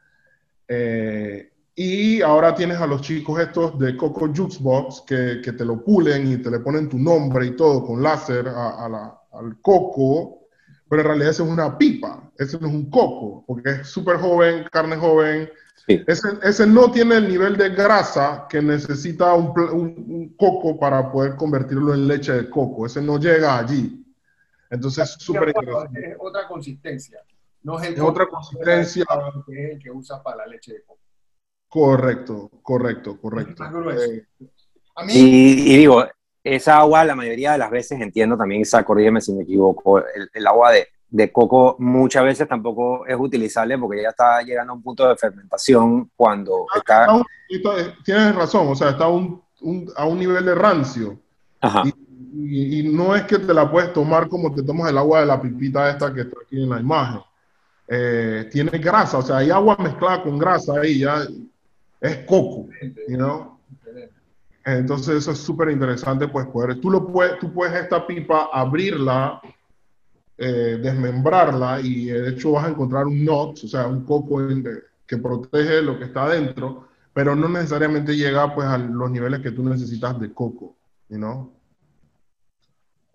[0.68, 5.82] Eh, y ahora tienes a los chicos estos de Coco Jukebox que, que te lo
[5.82, 10.43] pulen y te le ponen tu nombre y todo con láser a, al coco
[10.88, 14.16] pero en realidad ese es una pipa, ese no es un coco, porque es súper
[14.16, 15.50] joven, carne joven.
[15.86, 21.36] Ese, ese, no tiene el nivel de grasa que necesita un, un, coco para poder
[21.36, 22.86] convertirlo en leche de coco.
[22.86, 24.02] Ese no llega allí.
[24.70, 26.10] Entonces, es súper interesante.
[26.12, 27.20] Es otra consistencia.
[27.62, 29.04] No es, el otra consistencia.
[29.46, 31.00] Que es el que usa para la leche de coco.
[31.68, 33.64] Correcto, correcto, correcto.
[33.90, 34.26] Eh,
[34.96, 36.04] a mí, y, y, digo,
[36.44, 40.46] esa agua, la mayoría de las veces, entiendo también, Isa, corrígeme si me equivoco, el,
[40.46, 44.82] agua de, de, coco muchas veces tampoco es utilizable porque ya está llegando a un
[44.82, 47.92] punto de fermentación cuando ah, está...
[48.04, 49.42] tienes razón, o sea, está un,
[49.96, 51.18] a un nivel de rancio.
[52.34, 55.26] Y, y, no es que te la puedes tomar como te tomas el agua de
[55.26, 57.22] la pipita esta que está aquí en la imagen.
[57.88, 61.26] Eh, tiene grasa, o sea, hay agua mezclada con grasa ahí, ya
[62.00, 62.68] es coco,
[63.08, 63.53] you know?
[64.64, 69.40] Entonces eso es súper interesante, pues poder, tú, lo puedes, tú puedes esta pipa abrirla,
[70.38, 74.38] eh, desmembrarla y de hecho vas a encontrar un nut, o sea, un coco
[75.06, 79.50] que protege lo que está adentro, pero no necesariamente llega pues a los niveles que
[79.50, 80.74] tú necesitas de coco,
[81.10, 81.52] ¿no?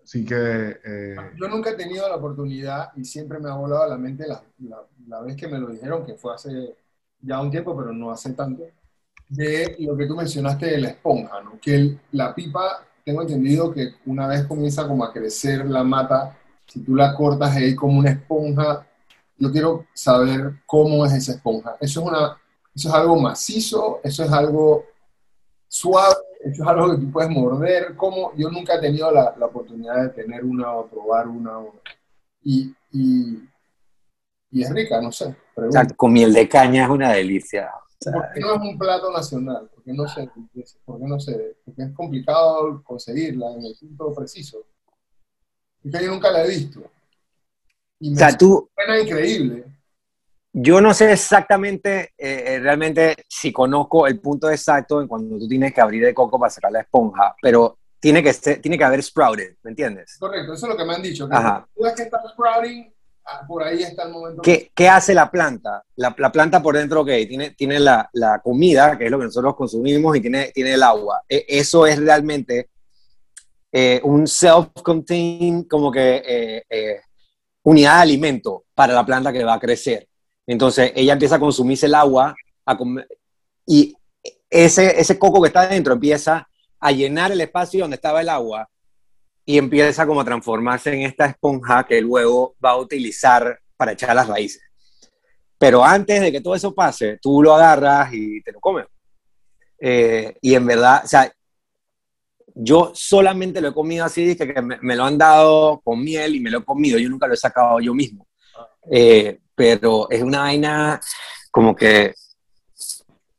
[0.04, 0.80] Así que...
[0.84, 4.26] Eh, Yo nunca he tenido la oportunidad y siempre me ha volado a la mente
[4.26, 4.42] la,
[5.06, 6.76] la, vez que me lo dijeron, que fue hace
[7.20, 8.64] ya un tiempo, pero no hace tanto,
[9.30, 11.58] de lo que tú mencionaste de la esponja, ¿no?
[11.60, 16.80] Que la pipa, tengo entendido que una vez comienza como a crecer la mata, si
[16.80, 18.86] tú la cortas ahí como una esponja,
[19.38, 21.76] yo quiero saber cómo es esa esponja.
[21.80, 22.36] Eso es, una,
[22.74, 24.84] eso es algo macizo, eso es algo
[25.68, 27.94] suave, eso es algo que tú puedes morder.
[27.96, 31.52] Como yo nunca he tenido la, la oportunidad de tener una o probar una.
[32.42, 33.48] y, y,
[34.50, 35.36] y, es rica, no sé.
[35.96, 37.70] con miel de caña es una delicia.
[38.02, 39.68] ¿Por qué no es un plato nacional?
[39.74, 40.30] ¿Por qué no sé?
[40.84, 41.56] ¿Por qué no sé?
[41.64, 44.64] Porque es complicado conseguirla en el punto preciso.
[45.82, 46.80] Porque yo nunca la he visto.
[47.98, 48.70] Y me o sea, tú...
[48.74, 49.64] Suena increíble.
[50.52, 55.46] Yo no sé exactamente, eh, eh, realmente, si conozco el punto exacto en cuando tú
[55.46, 58.82] tienes que abrir el coco para sacar la esponja, pero tiene que, ser, tiene que
[58.82, 60.16] haber sprouted, ¿me entiendes?
[60.18, 61.28] Correcto, eso es lo que me han dicho.
[61.28, 62.92] Que Tú ves que está sprouting,
[63.46, 64.42] por ahí está el momento.
[64.42, 65.84] ¿Qué, ¿qué hace la planta?
[65.96, 69.24] La, la, planta por dentro, ok, tiene, tiene la, la, comida, que es lo que
[69.24, 71.22] nosotros consumimos, y tiene, tiene el agua.
[71.28, 72.70] E, eso es realmente
[73.72, 76.62] eh, un self-contained, como que
[77.62, 80.08] unidad de alimento para la planta que va a crecer.
[80.46, 82.34] Entonces ella empieza a consumirse el agua
[83.66, 83.94] y
[84.48, 86.48] ese, ese coco que está dentro empieza
[86.80, 88.68] a llenar el espacio donde estaba el agua
[89.44, 94.14] y empieza como a transformarse en esta esponja que luego va a utilizar para echar
[94.14, 94.62] las raíces.
[95.58, 98.86] Pero antes de que todo eso pase, tú lo agarras y te lo comes.
[99.78, 101.32] Eh, y en verdad, o sea,
[102.54, 106.40] yo solamente lo he comido así, que, que me, lo han dado con miel y
[106.40, 108.26] me lo he comido, yo nunca lo he sacado yo mismo.
[108.90, 111.00] Eh, pero es una vaina
[111.50, 112.14] como que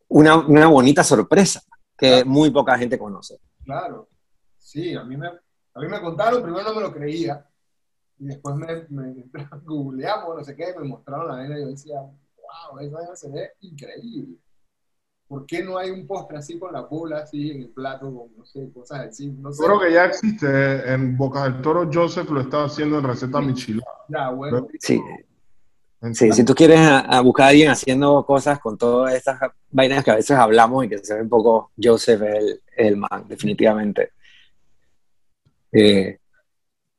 [0.09, 1.61] una, una bonita sorpresa
[1.97, 3.39] que muy poca gente conoce.
[3.63, 4.09] Claro,
[4.57, 5.29] sí, a mí, me,
[5.73, 7.45] a mí me contaron, primero no me lo creía,
[8.19, 9.25] y después me, me
[9.63, 13.29] googleamos, no sé qué, me mostraron la vaina y yo decía, wow, esa vaina se
[13.29, 14.37] ve increíble.
[15.27, 18.37] ¿Por qué no hay un postre así con la bola así en el plato, con,
[18.37, 19.31] no sé, cosas así?
[19.31, 19.63] No sé.
[19.63, 23.45] Creo que ya existe en Boca del Toro, Joseph lo está haciendo en receta sí.
[23.45, 23.83] Michila.
[24.09, 24.67] Ya, bueno.
[24.79, 25.01] Sí,
[26.13, 30.09] Sí, si tú quieres a, buscar a alguien haciendo cosas con todas estas vainas que
[30.09, 34.13] a veces hablamos y que se ve un poco Joseph el, el man, definitivamente.
[35.71, 36.17] Eh,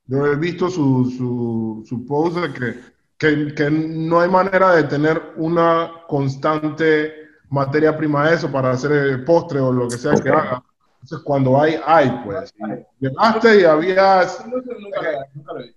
[0.07, 2.81] Yo he visto su, su, su post de que,
[3.19, 7.13] que, que, no hay manera de tener una constante
[7.49, 10.63] materia prima de eso para hacer el postre o lo que sea que haga.
[11.03, 12.55] Entonces, cuando hay, hay, pues.
[13.01, 14.45] Llegaste y habías.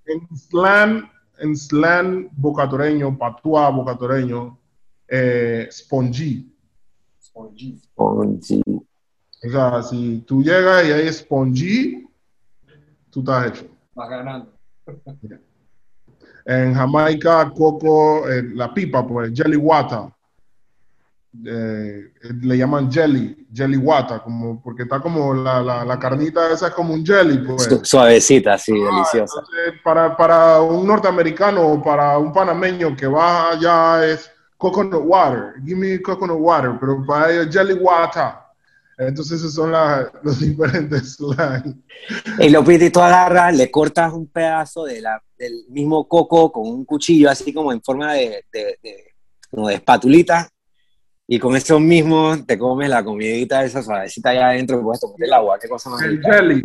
[0.05, 4.57] En slam en slang bocatoreño, patuá bocatoreño,
[5.07, 6.51] eh, spongy.
[7.19, 7.77] Spongy.
[7.77, 8.61] Spongy.
[8.67, 12.04] O sea, si tú llegas y hay spongy,
[13.15, 13.65] tú estás hecho.
[13.93, 14.51] Vas ganando.
[16.45, 20.11] En Jamaica, coco, eh, la pipa, pues, jelly water.
[21.45, 26.67] Eh, le llaman jelly, jelly water, como, porque está como la, la, la, carnita esa
[26.67, 27.39] es como un jelly.
[27.39, 27.67] Pues.
[27.83, 29.39] Suavecita, sí, ah, deliciosa.
[29.39, 35.55] Entonces, para, para, un norteamericano o para un panameño que va allá es coconut water,
[35.65, 38.44] give me coconut water, pero para ellos jelly water.
[38.97, 41.83] Entonces esos son la, los diferentes slang.
[42.39, 46.67] Y lo que tú agarras, le cortas un pedazo de la, del mismo coco con
[46.67, 49.13] un cuchillo, así como en forma de, de, de,
[49.49, 50.49] como de espatulita,
[51.27, 55.33] y con eso mismo te comes la comidita esa suavecita allá adentro, puedes tomar el
[55.33, 56.01] agua, qué cosa más.
[56.03, 56.63] El jelly.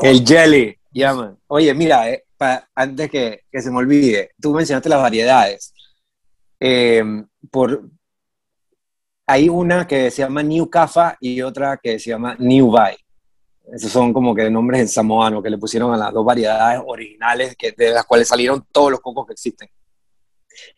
[0.00, 1.36] el jelly, llaman.
[1.48, 2.24] Oye, mira, eh,
[2.74, 5.74] antes que, que, se me olvide, tú mencionaste las variedades.
[6.60, 7.02] Eh,
[7.50, 7.82] por,
[9.30, 12.96] hay una que se llama New Cafa y otra que se llama New Vai.
[13.72, 17.54] Esos son como que nombres en samoano que le pusieron a las dos variedades originales
[17.56, 19.68] que, de las cuales salieron todos los cocos que existen.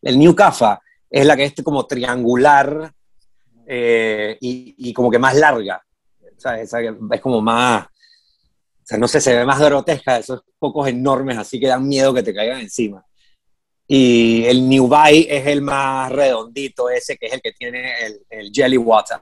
[0.03, 2.93] El New Cafa es la que es como triangular
[3.67, 5.83] eh, y, como que más larga.
[6.21, 7.89] O sea, esa es como más, o
[8.85, 12.23] sea, no sé, se ve más grotesca, esos pocos enormes, así que dan miedo que
[12.23, 13.03] te caigan encima.
[13.87, 18.27] Y el New Bay es el más redondito, ese que es el que tiene el,
[18.31, 19.19] el jelly water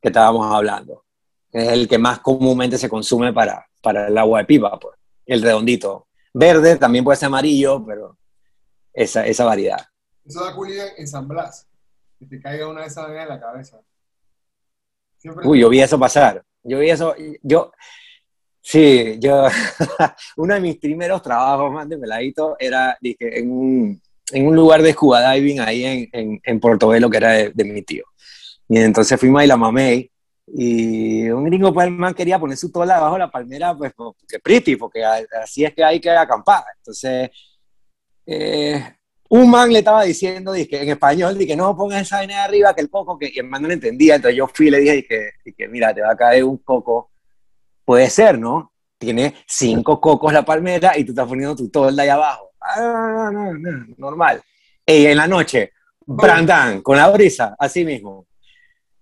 [0.00, 1.04] que estábamos hablando.
[1.52, 4.96] Es el que más comúnmente se consume para, para el agua de pipa, pues.
[5.24, 6.08] El redondito.
[6.32, 8.18] Verde también puede ser amarillo, pero
[8.92, 9.86] esa, esa variedad.
[10.24, 11.66] Eso da cualidad en San Blas,
[12.18, 13.80] que te caiga una de esas en la cabeza.
[15.18, 16.44] Siempre- Uy, yo vi eso pasar.
[16.62, 17.72] Yo vi eso, yo,
[18.70, 19.46] sí, yo,
[20.36, 24.02] uno de mis primeros trabajos más de peladito era, dije, en un,
[24.32, 27.64] en un lugar de scuba diving ahí en, en, en Portobelo, que era de, de
[27.64, 28.04] mi tío.
[28.68, 30.10] Y entonces fuimos y la mamé,
[30.48, 33.92] y un gringo pues el man quería poner su tola debajo de la palmera, pues,
[33.94, 36.62] porque pretty, porque a- así es que hay que acampar.
[36.78, 37.30] Entonces,
[38.26, 38.82] eh,
[39.28, 42.82] un man le estaba diciendo, dije, en español, dije, no pongas esa vaina arriba, que
[42.82, 44.94] el coco, que y el man no le entendía, entonces yo fui y le dije,
[44.96, 47.10] dije, dije, mira, te va a caer un coco,
[47.86, 48.72] puede ser, ¿no?
[48.98, 52.50] Tiene cinco cocos la palmera y tú estás poniendo tu tolda ahí abajo.
[52.60, 54.42] Ah, no, no, no, no, normal.
[54.84, 55.72] Y en la noche,
[56.04, 58.26] Brandan, con la brisa, así mismo.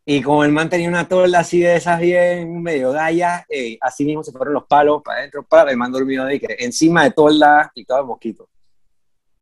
[0.04, 4.04] Y como el man tenía una tolda así de esas bien medio gallas, ey, así
[4.04, 7.12] mismo se fueron los palos para adentro, para el man dormido de que encima de
[7.12, 8.50] tolda y todo el mosquito.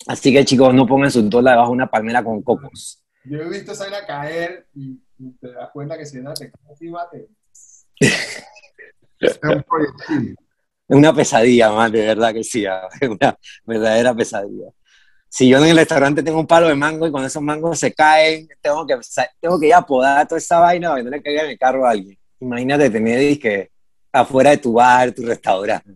[0.07, 3.03] Así que chicos, no pongan su tolda debajo de una palmera con cocos.
[3.25, 6.71] Yo he visto esa caer y, y te das cuenta que si no te cae
[6.71, 7.29] encima, te...
[9.23, 10.37] Es un proyectil.
[10.89, 14.71] Es una pesadilla, man, de verdad que sí, es una verdadera pesadilla.
[15.29, 17.95] Si yo en el restaurante tengo un palo de mango y cuando esos mangos se
[17.95, 18.99] caen, tengo que,
[19.41, 21.59] tengo que ir a podar toda esa vaina para que no le caiga en el
[21.59, 22.19] carro a alguien.
[22.41, 23.71] Imagínate tener disque
[24.13, 25.95] afuera de tu bar, tu restaurante.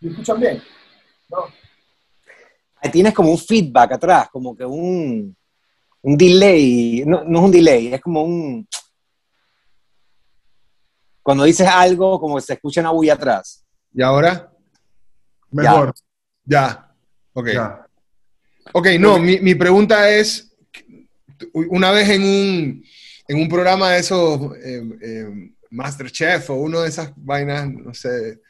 [0.00, 0.62] ¿Me escuchan bien?
[1.30, 1.46] No.
[2.76, 5.34] Ahí tienes como un feedback atrás, como que un,
[6.02, 8.68] un delay, no, no es un delay, es como un...
[11.28, 13.62] Cuando dices algo, como que se escucha una bulla atrás.
[13.92, 14.50] ¿Y ahora?
[15.50, 15.92] Mejor.
[16.42, 16.90] Ya.
[17.34, 17.48] Ok.
[17.52, 17.86] Ya.
[18.72, 20.50] Ok, no, mi, mi pregunta es,
[21.52, 22.84] una vez en un,
[23.28, 28.40] en un programa de esos, eh, eh, Masterchef o uno de esas vainas, no sé,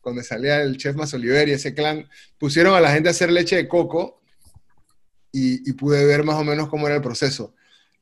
[0.00, 2.04] cuando salía el chef Masoliver y ese clan,
[2.36, 4.20] pusieron a la gente a hacer leche de coco
[5.30, 7.54] y, y pude ver más o menos cómo era el proceso.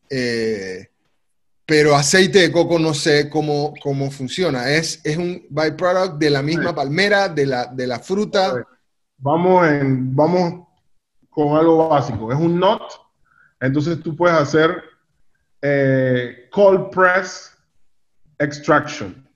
[0.09, 0.89] Eh,
[1.73, 4.69] pero aceite de coco no sé cómo, cómo funciona.
[4.69, 6.75] Es, es un byproduct de la misma Sí.
[6.77, 8.63] palmera, de la, de la fruta.
[9.17, 10.69] Vamos, en, vamos
[11.31, 12.31] con algo básico.
[12.31, 12.83] Es un nut.
[13.59, 14.83] Entonces tú puedes hacer
[15.63, 17.57] eh, cold press
[18.39, 19.27] extraction.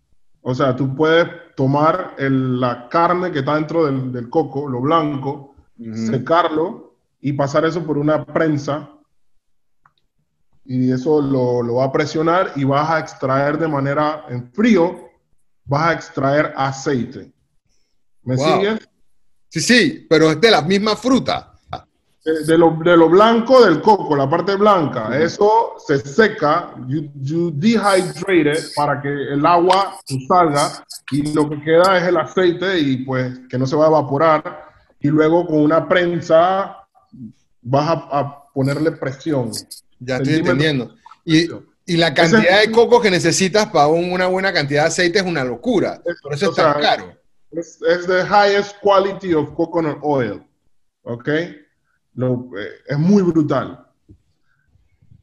[0.42, 4.82] O sea, tú puedes tomar el- la carne que está dentro del, del coco, lo
[4.82, 5.96] blanco, Ujú.
[6.12, 8.90] secarlo y pasar eso por una prensa.
[10.68, 15.08] Y eso lo, lo va a presionar y vas a extraer de manera en frío,
[15.64, 17.32] vas a extraer aceite.
[18.24, 18.44] ¿Me Wow.
[18.60, 18.88] sigues?
[19.48, 21.52] Sí, sí, pero es de la misma fruta.
[22.24, 27.08] De, de lo, de lo blanco del coco, la parte blanca, eso se seca, you,
[27.14, 32.80] you dehydrate it para que el agua salga y lo que queda es el aceite
[32.80, 34.64] y pues que no se va a evaporar
[34.98, 36.76] y luego con una prensa
[37.62, 39.52] vas a, a ponerle presión.
[39.98, 40.94] Ya estoy entendiendo.
[41.24, 41.48] Y,
[41.86, 45.24] y la cantidad de coco que necesitas para un- una buena cantidad de aceite es
[45.24, 46.00] una locura.
[46.22, 47.12] Por eso es tan sea, caro.
[47.52, 50.42] Es, es the highest quality of coconut oil.
[51.02, 51.28] ¿Ok?
[52.14, 53.82] Lo- eh, es muy brutal.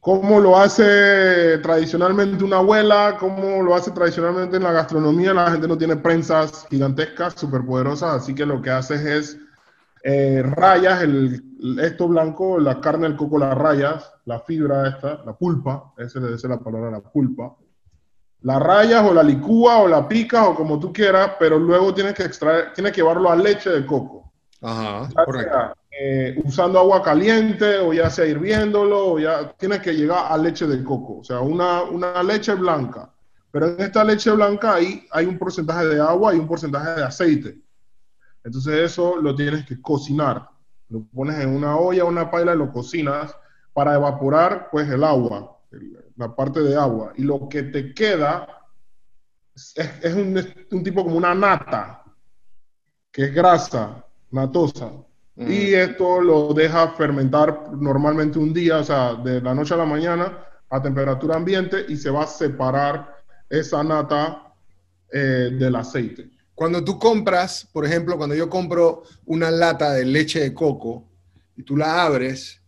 [0.00, 3.16] ¿Cómo lo hace tradicionalmente una abuela?
[3.18, 5.32] ¿Cómo lo hace tradicionalmente en la gastronomía?
[5.32, 9.38] La gente no tiene prensas gigantescas, superpoderosas, así que lo que haces es
[10.06, 11.42] eh, rayas el,
[11.80, 16.34] esto blanco, la carne del coco, las rayas, la fibra esa, la pulpa, esa esa
[16.34, 17.56] es la palabra, la pulpa.
[18.42, 22.12] La rayas o la licúa o la picas o como tú quieras, pero luego tienes
[22.14, 24.30] que extraer, tienes que llevarlo a leche de coco.
[24.60, 25.58] Ajá, Ya correcto.
[25.58, 30.36] sea, eh, usando agua caliente o ya sea hirviéndolo, o ya tienes que llegar a
[30.36, 33.10] leche de coco, o sea, una, una leche blanca.
[33.50, 37.04] Pero en esta leche blanca ahí hay un porcentaje de agua y un porcentaje de
[37.04, 37.63] aceite.
[38.44, 40.48] Entonces eso lo tienes que cocinar.
[40.90, 43.34] Lo pones en una olla, una paila y lo cocinas
[43.72, 47.12] para evaporar pues el agua, el- la parte de agua.
[47.16, 48.46] Y lo que te queda
[49.54, 52.04] es, es un, es un tipo como una nata,
[53.10, 54.90] que es grasa, natosa.
[55.36, 55.50] Mm.
[55.50, 59.84] Y esto lo deja fermentar normalmente un día, o sea, de la noche a la
[59.86, 60.38] mañana
[60.70, 63.16] a temperatura ambiente y se va a separar
[63.48, 64.54] esa nata
[65.12, 66.30] eh, del aceite.
[66.54, 71.04] Cuando tú compras, por ejemplo, cuando yo compro una lata de leche de coco
[71.56, 72.60] y tú la abres,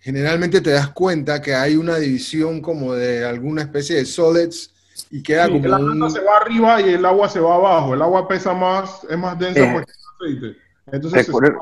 [0.00, 4.70] generalmente te das cuenta que hay una división como de alguna especie de solids
[5.10, 5.98] y queda Sí, como la un...
[5.98, 7.92] nata se va arriba y el agua se va abajo.
[7.94, 9.70] El agua pesa más, es más densa Eh.
[9.74, 9.98] porque es
[10.38, 10.58] aceite.
[10.92, 11.58] Entonces, Recuerdo-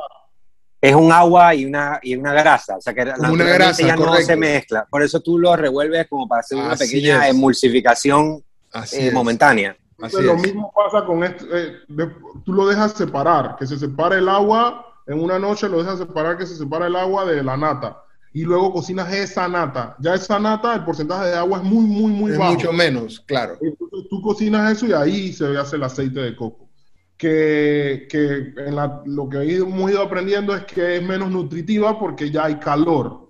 [0.80, 4.04] es un agua y una, y una grasa, o sea que una grasa, ya no
[4.04, 4.26] correcto.
[4.26, 4.86] se mezcla.
[4.90, 7.34] Por eso tú lo revuelves como para hacer una Así pequeña es.
[7.34, 8.44] emulsificación
[8.92, 9.74] eh, momentánea.
[10.02, 10.42] Así Entonces, lo es.
[10.42, 11.44] mismo pasa con esto.
[11.56, 12.10] eh, de-
[12.44, 16.36] tú lo dejas separar, que se separe el agua en una noche, lo dejas separar,
[16.38, 18.00] que se separa el agua de la nata.
[18.36, 19.94] y luego cocinas esa nata.
[20.00, 22.52] Ya esa nata, el porcentaje de agua es muy, muy, muy Es bajo.
[22.54, 23.56] mucho menos, claro.
[23.60, 26.68] Entonces tú cocinas eso y ahí se hace el aceite de coco.
[27.16, 32.28] Que, que en la- lo que hemos ido aprendiendo es que es menos nutritiva porque
[32.32, 33.23] ya hay calor.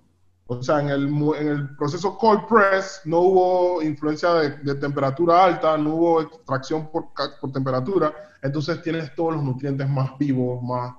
[0.47, 5.43] O sea, en el, en el proceso cold press no hubo influencia de, de temperatura
[5.43, 7.07] alta, no hubo extracción por,
[7.41, 10.93] por temperatura, entonces tienes todos los nutrientes más vivos, más,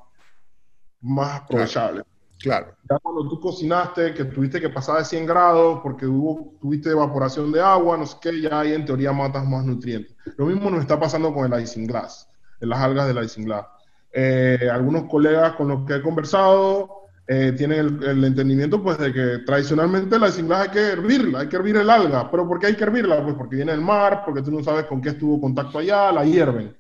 [1.01, 2.05] más aprovechables.
[2.41, 2.75] Claro.
[2.91, 7.51] Ya cuando tú cocinaste, que tuviste que pasar de 100 grados porque hubo, tuviste evaporación
[7.53, 10.15] de agua, no sé qué, ya ahí en teoría matas más nutrientes.
[10.37, 12.29] Lo mismo nos está pasando con el isinglass,
[12.61, 13.67] en las algas del isinglass.
[14.13, 19.13] Eh, algunos colegas con los que he conversado eh, tienen el, el entendimiento pues de
[19.13, 22.31] que tradicionalmente la isinglass hay que hervirla, hay que hervir el alga.
[22.31, 23.23] ¿Pero por qué hay que hervirla?
[23.23, 26.25] Pues porque viene del mar, porque tú no sabes con qué estuvo contacto allá, la
[26.25, 26.77] hierven.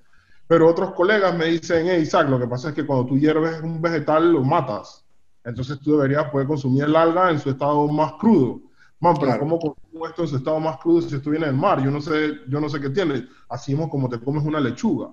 [0.48, 3.60] Pero otros colegas me dicen, hey Isaac, lo que pasa es que cuando tú hierves
[3.62, 5.04] un vegetal lo matas.
[5.44, 8.60] Entonces tú deberías poder consumir el alga en su estado más crudo.
[9.00, 9.40] Man, pero Claro.
[9.40, 11.82] ¿cómo consumo esto en su estado más crudo si esto viene del mar?
[11.84, 13.26] Yo no sé, yo no sé qué tiene.
[13.48, 15.10] Así mismo como te comes una lechuga.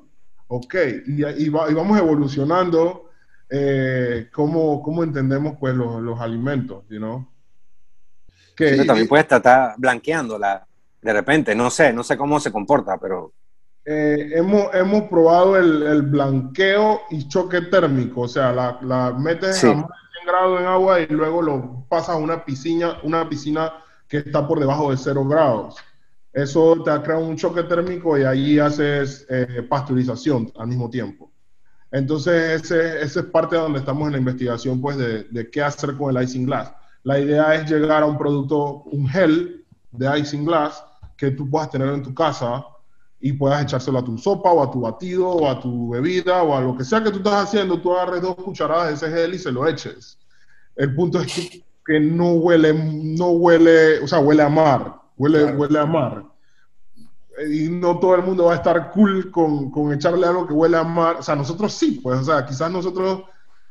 [0.48, 0.76] Ok,
[1.08, 3.10] y, y va- y vamos evolucionando
[3.56, 7.28] eh, cómo, cómo entendemos pues los, los alimentos, you know?
[8.56, 10.66] Que, Eso también puedes tratar blanqueándola
[11.02, 13.32] de repente, no sé, no sé cómo se comporta, pero
[13.86, 19.58] Eh, hemos, hemos probado el, el blanqueo y choque térmico, o sea, la, la metes
[19.58, 19.68] Sí.
[19.68, 23.28] a más de 100 grados en agua y luego lo pasas a una piscina, una
[23.28, 23.74] piscina
[24.08, 25.76] que está por debajo de 0 grados.
[26.32, 31.33] Eso te crea un choque térmico y ahí haces eh, pasteurización al mismo tiempo.
[31.94, 35.62] Entonces, ese, ese es parte de donde estamos en la investigación, pues, de, de qué
[35.62, 36.72] hacer con el icing glass.
[37.04, 40.84] La idea es llegar a un producto, un gel de icing glass
[41.16, 42.66] que tú puedas tener en tu casa
[43.20, 46.58] y puedas echárselo a tu sopa o a tu batido o a tu bebida o
[46.58, 49.34] a lo que sea que tú estás haciendo, tú agarres dos cucharadas de ese gel
[49.36, 50.18] y se lo eches.
[50.76, 55.44] El punto es que, que no huele, no huele, o sea, huele a mar, huele,
[55.44, 55.58] Claro.
[55.60, 56.24] huele a mar.
[57.50, 60.78] Y no todo el mundo va a estar cool con, con echarle algo que huele
[60.78, 61.18] a mar.
[61.20, 63.24] O sea, nosotros sí, pues, o sea, quizás nosotros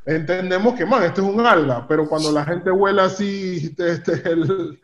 [0.04, 4.12] entendemos que, man, esto es un alga, pero cuando la gente huele así, este, este,
[4.30, 4.80] el,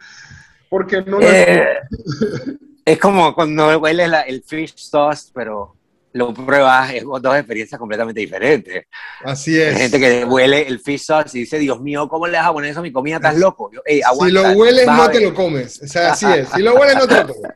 [0.70, 1.78] porque no Eh,
[2.84, 5.74] es como cuando hueles la- el fish sauce, pero
[6.12, 8.86] lo pruebas, es dos experiencias completamente diferentes.
[9.24, 9.78] Así Hay es.
[9.78, 12.70] gente que huele el fish sauce y dice, Dios mío, ¿cómo le vas a poner
[12.70, 13.16] eso a mi comida?
[13.16, 13.70] ¿Estás loco?
[13.72, 15.28] Yo, "Ey, Si lo hueles, no te ver".
[15.28, 15.82] lo comes.
[15.82, 16.48] O sea, así es.
[16.50, 17.50] Si lo hueles, no te lo comes.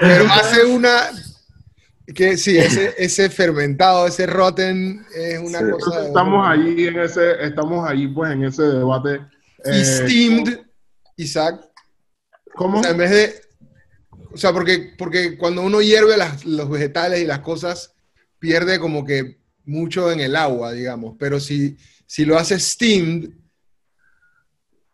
[0.00, 1.10] Pero hace una.
[2.12, 5.64] Que sí, ese, ese fermentado, ese rotten, es una Sí.
[5.70, 6.00] cosa.
[6.00, 9.20] de- estamos ahí en ese, estamos ahí pues en ese debate.
[9.64, 10.58] Y eh, steamed,
[11.16, 11.60] Isaac.
[12.56, 12.80] ¿Cómo?
[12.80, 13.34] O sea, en vez de.
[14.32, 17.94] O sea, porque, porque cuando uno hierve las- los vegetales y las cosas,
[18.40, 21.14] pierde como que mucho en el agua, digamos.
[21.18, 21.76] Pero si,
[22.06, 23.30] si lo haces steamed,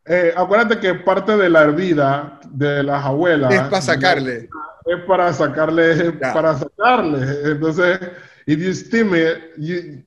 [0.09, 4.49] Eh, acuérdate que parte de la hervida de las abuelas es para sacarle.
[4.85, 7.51] es para sacarle, para sacarle.
[7.51, 7.99] Entonces,
[8.47, 10.05] if you steam it, you-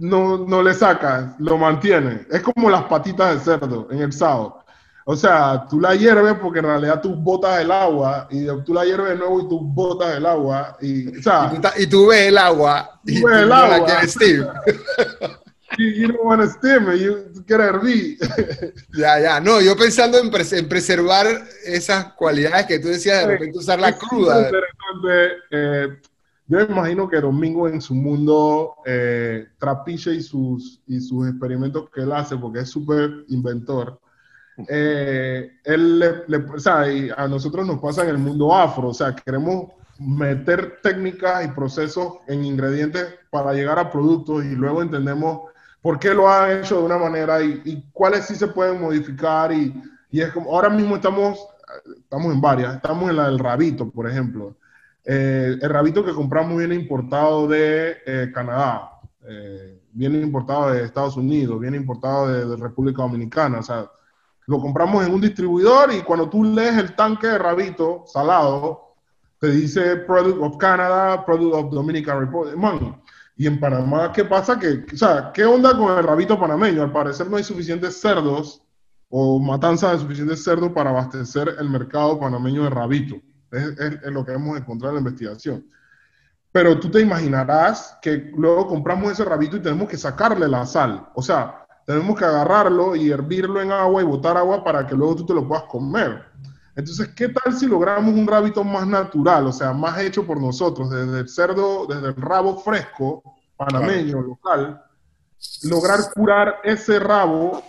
[0.00, 2.26] no, no le sacas, lo mantiene.
[2.30, 4.64] Es como las patitas de cerdo en el sao.
[5.04, 8.84] O sea, tú la hierves porque en realidad tú botas el agua y tú la
[8.84, 10.76] hierves de nuevo y tú botas el agua.
[10.80, 13.38] Y, o sea, Y tú, ta- y tú ves el agua y Tú tú ves
[13.38, 13.86] el no agua.
[15.76, 18.18] you, you don't want to steam it, you quieres hervir.
[18.96, 19.40] Ya, ya.
[19.40, 21.26] No, yo pensando en, pres- en preservar
[21.64, 24.50] esas cualidades que tú decías, de repente usarla Es cruda.
[25.50, 25.88] eh,
[26.46, 32.00] yo imagino que Domingo en su mundo eh, trapiche y sus, y sus experimentos que
[32.00, 34.00] él hace, porque es súper inventor.
[34.68, 38.88] eh, él le, le- o sea, y a nosotros nos pasa en el mundo afro,
[38.88, 44.80] o sea, queremos meter técnicas y procesos en ingredientes para llegar a productos y luego
[44.82, 45.50] entendemos
[45.88, 49.72] por qué lo han hecho de una manera y, cuáles sí se pueden modificar y,
[50.10, 51.38] y es como, ahora mismo estamos,
[51.96, 54.54] estamos en varias, estamos en la del rabito, por ejemplo.
[55.02, 61.16] Eh, el rabito que compramos viene importado de eh, Canadá, eh, viene importado de Estados
[61.16, 63.90] Unidos, viene importado de, de República Dominicana, o sea,
[64.44, 68.94] lo compramos en un distribuidor y cuando tú lees el tanque de rabito salado,
[69.40, 72.58] te dice Product of Canada, Product of Dominican Republic.
[73.38, 74.58] Y en Panamá, ¿qué pasa?
[74.58, 76.82] Que, o sea, ¿qué onda con el rabito panameño?
[76.82, 78.62] Al parecer no hay suficientes cerdos
[79.08, 83.16] o matanza de suficientes cerdos para abastecer el mercado panameño de rabito.
[83.52, 85.66] Es, es- es lo que hemos encontrado en la investigación.
[86.52, 91.08] Pero tú te imaginarás que luego compramos ese rabito y tenemos que sacarle la sal.
[91.14, 95.16] O sea, tenemos que agarrarlo y hervirlo en agua y botar agua para que luego
[95.16, 96.24] tú te lo puedas comer.
[96.78, 100.88] Entonces, ¿qué tal si logramos un rabito más natural, o sea, más hecho por nosotros,
[100.88, 103.20] desde el cerdo, desde el rabo fresco,
[103.56, 104.80] panameño, local,
[105.64, 107.64] lograr curar ese rabo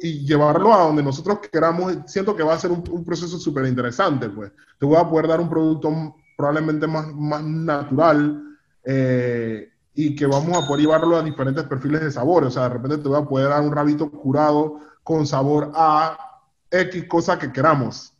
[0.00, 3.66] y llevarlo a donde nosotros queramos, siento que va a ser un, un proceso súper
[3.66, 4.52] interesante, pues.
[4.78, 8.40] Te voy a poder dar un producto probablemente más, más natural
[8.84, 12.44] eh, y que vamos a poder llevarlo a diferentes perfiles de sabor.
[12.44, 16.33] O sea, de repente te voy a poder dar un rabito curado con sabor a
[16.80, 18.12] X cosa que queramos.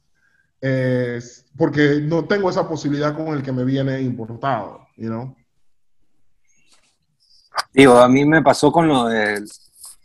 [0.60, 1.20] Eh,
[1.56, 5.36] porque no tengo esa posibilidad con el que me viene importado, you know?
[7.72, 9.44] Digo, a mí me pasó con lo de,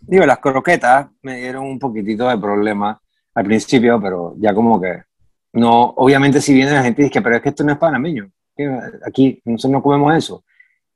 [0.01, 2.99] digo, las croquetas me dieron un poquitito de problema
[3.33, 5.03] al principio, pero ya como que
[5.53, 8.29] no, obviamente si viene la gente y dice, pero es que esto no es panameño,
[9.05, 10.43] aquí nosotros no comemos eso.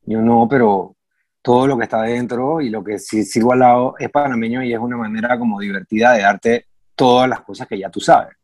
[0.06, 0.96] Yo no, pero
[1.42, 4.80] todo lo que está dentro y lo que sirvo al lado es panameño y es
[4.80, 8.36] una manera como divertida de darte todas las cosas que ya tú sabes.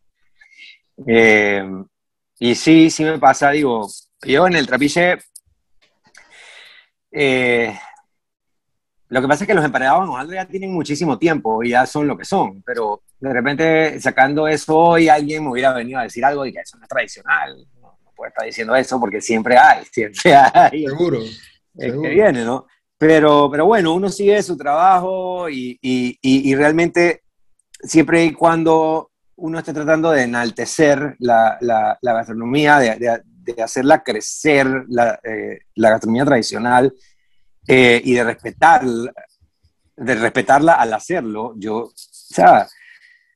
[1.05, 1.63] Eh,
[2.39, 3.87] y sí, sí me pasa, digo,
[4.21, 5.17] yo en el trapiche,
[7.11, 7.77] eh,
[9.09, 11.85] lo que pasa es que los emparedados en Ojalá ya tienen muchísimo tiempo y ya
[11.85, 16.03] son lo que son, pero de repente sacando eso hoy alguien me hubiera venido a
[16.03, 19.19] decir algo de que eso no es tradicional, no, no puede estar diciendo eso porque
[19.19, 20.85] siempre hay, siempre hay.
[20.85, 21.19] Seguro.
[21.75, 22.67] Es que viene, ¿no?
[22.97, 27.23] Pero, pero bueno, uno sigue su trabajo y, y, y, y realmente
[27.81, 33.21] siempre y cuando uno esté tratando de enaltecer la, la, gastronomía, de, de,
[33.53, 36.93] de, hacerla crecer, la, eh, la gastronomía tradicional
[37.67, 42.67] eh, y de respetar, de respetarla al hacerlo, yo, o sea,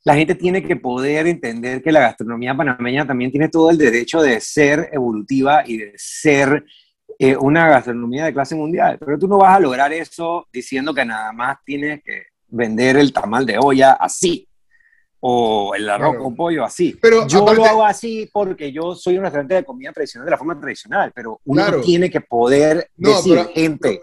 [0.03, 4.21] la gente tiene que poder entender que la gastronomía panameña también tiene todo el derecho
[4.21, 6.65] de ser evolutiva y de ser
[7.17, 8.97] eh, una gastronomía de clase mundial.
[8.99, 13.11] Pero tú no vas a lograr eso diciendo que nada más tienes que vender el
[13.11, 14.47] tamal de olla así
[15.19, 16.23] o el arroz Claro.
[16.23, 16.97] con pollo así.
[17.01, 20.31] Pero yo aparte- lo hago así porque yo soy un restaurante de comida tradicional de
[20.31, 21.81] la forma tradicional, pero uno Claro.
[21.81, 24.01] tiene que poder No, decir, pero- gente,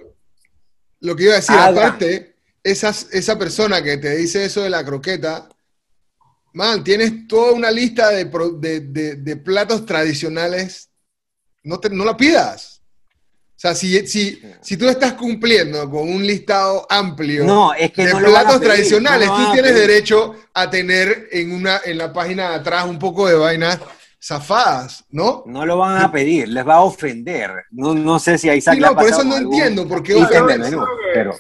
[1.03, 1.79] Lo que iba a decir, Hagan.
[1.79, 5.49] aparte, esas, esa persona que te dice eso de la croqueta,
[6.53, 8.25] man, tienes toda una lista de,
[8.59, 10.91] de- de- de platos tradicionales,
[11.63, 12.80] no, te- no la pidas.
[13.61, 18.07] O sea, si, si, si tú estás cumpliendo con un listado amplio no, es que
[18.07, 21.79] de no a platos pedir, tradicionales, no tú a tienes derecho a tener en, una,
[21.85, 23.79] en la página de atrás un poco de vainas
[24.19, 25.43] zafadas, ¿no?
[25.45, 27.51] No lo van a pedir, les va a ofender.
[27.71, 30.83] No, no sé si ahí Sí, no, por eso no entiendo, de vez, menú,
[31.13, 31.35] pero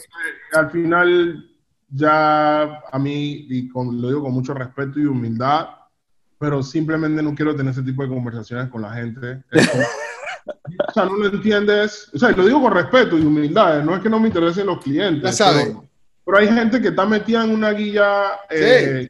[0.52, 1.42] al final,
[1.88, 5.68] ya a mí, y con- lo digo con mucho respeto y humildad,
[6.38, 9.42] pero simplemente no quiero tener ese tipo de conversaciones con la gente.
[10.88, 12.10] O sea, no lo entiendes.
[12.14, 14.66] O sea, lo digo con respeto y humildad, eh, no es que no me interesen
[14.66, 15.22] los clientes.
[15.22, 15.66] Ya saben.
[15.68, 15.88] Pero,
[16.24, 18.24] pero hay gente que está metida en una guía.
[18.50, 19.08] Eh,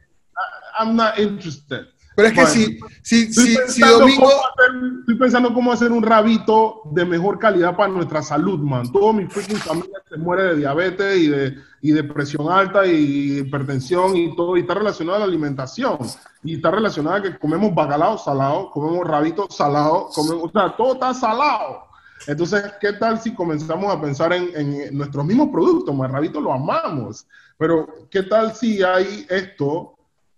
[0.79, 1.87] I'm not interested.
[2.15, 2.53] Pero es que Bueno.
[2.53, 4.27] si, si, Estoy si, si Domingo...
[4.27, 8.91] hacer- estoy pensando cómo hacer un rabito de mejor calidad para nuestra salud, man.
[8.91, 13.39] Todo mi freaking familia se muere de diabetes y de, y de presión alta y
[13.39, 14.57] hipertensión y todo.
[14.57, 15.97] Y está relacionado a la alimentación.
[16.43, 20.93] Y está relacionado a que comemos bacalao salado, comemos rabito salado, comemos, o sea, todo
[20.93, 21.83] está salado.
[22.27, 25.95] Entonces, ¿qué tal si comenzamos a pensar en, en nuestros mismos productos?
[25.95, 27.25] Man, rabito lo amamos.
[27.57, 29.95] Pero, ¿qué tal si hay esto,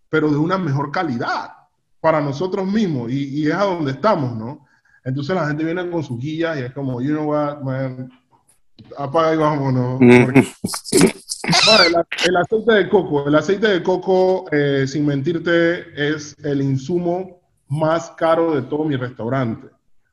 [0.08, 1.50] pero de una mejor calidad?
[2.04, 4.68] Para nosotros mismos y, y es a donde estamos, ¿no?
[5.06, 8.12] Entonces la gente viene con sus guías y es como, you know what, man,
[8.98, 10.00] apaga y vámonos.
[10.26, 10.48] Porque-
[11.66, 16.62] Bueno, el, el aceite de coco, el aceite de coco, eh, sin mentirte, es el
[16.62, 19.68] insumo más caro de todo mi restaurante.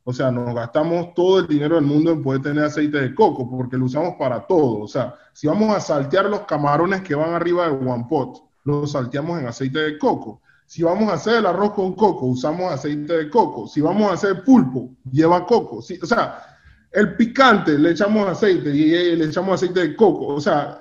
[0.04, 3.48] O sea, nos gastamos todo el dinero del mundo en poder tener aceite de coco
[3.50, 4.80] porque lo usamos para todo.
[4.80, 8.90] O sea, si vamos a saltear los camarones que van arriba del one pot, los
[8.92, 10.40] salteamos en aceite de coco.
[10.70, 13.66] Si vamos a hacer el arroz con coco, usamos aceite de coco.
[13.66, 15.78] Si vamos a hacer pulpo, lleva coco.
[15.78, 16.44] O sea,
[16.92, 20.28] el picante le echamos aceite y eh, le echamos aceite de coco.
[20.28, 20.78] O sea,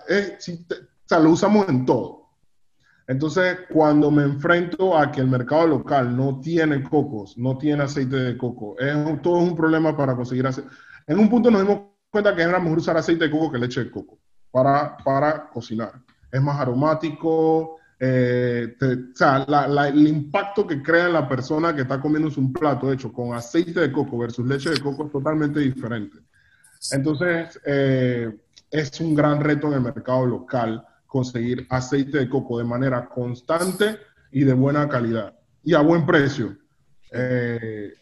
[1.20, 2.28] lo usamos en todo.
[3.08, 8.16] Entonces, cuando me enfrento a que el mercado local no tiene cocos, no tiene aceite
[8.16, 10.70] de coco, es todo es un problema para conseguir aceite.
[11.08, 11.82] En un punto nos dimos
[12.12, 14.20] cuenta que era mejor usar aceite de coco que leche de coco
[14.52, 15.94] para, para cocinar.
[16.32, 19.45] Es más aromático, eh, te- o sea,
[19.88, 23.82] el impacto que crea en la persona que está comiéndose un plato hecho con aceite
[23.82, 26.18] de coco versus leche de coco es totalmente diferente.
[26.91, 28.32] Entonces, eh,
[28.72, 33.97] es un gran reto en el mercado local conseguir aceite de coco de manera constante
[34.32, 35.34] y de buena calidad
[35.64, 36.56] y a buen precio.
[37.12, 37.93] Eh,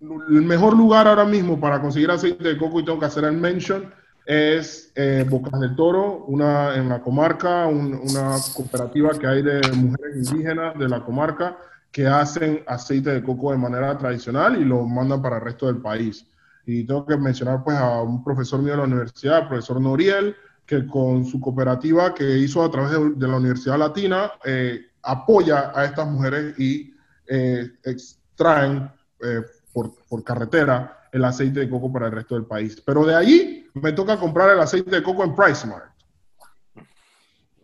[0.00, 3.32] el mejor lugar ahora mismo para conseguir aceite de coco, y tengo que hacer el
[3.32, 3.92] mention,
[4.26, 9.60] es eh, Bocas del Toro, una, en la comarca, un- una cooperativa que hay de
[9.72, 11.56] mujeres indígenas de la comarca
[11.92, 15.78] que hacen aceite de coco de manera tradicional y lo mandan para el resto del
[15.80, 16.26] país.
[16.66, 20.34] Y tengo que mencionar pues a un profesor mío de la universidad, el profesor Noriel,
[20.66, 25.84] que con su cooperativa que hizo a través de, la Universidad Latina, eh, apoya a
[25.84, 26.92] estas mujeres y
[27.28, 28.90] eh, extraen
[29.22, 32.82] eh, por, por, carretera el aceite de coco para el resto del país.
[32.84, 35.92] Pero de ahí me toca comprar el aceite de coco en PriceMart.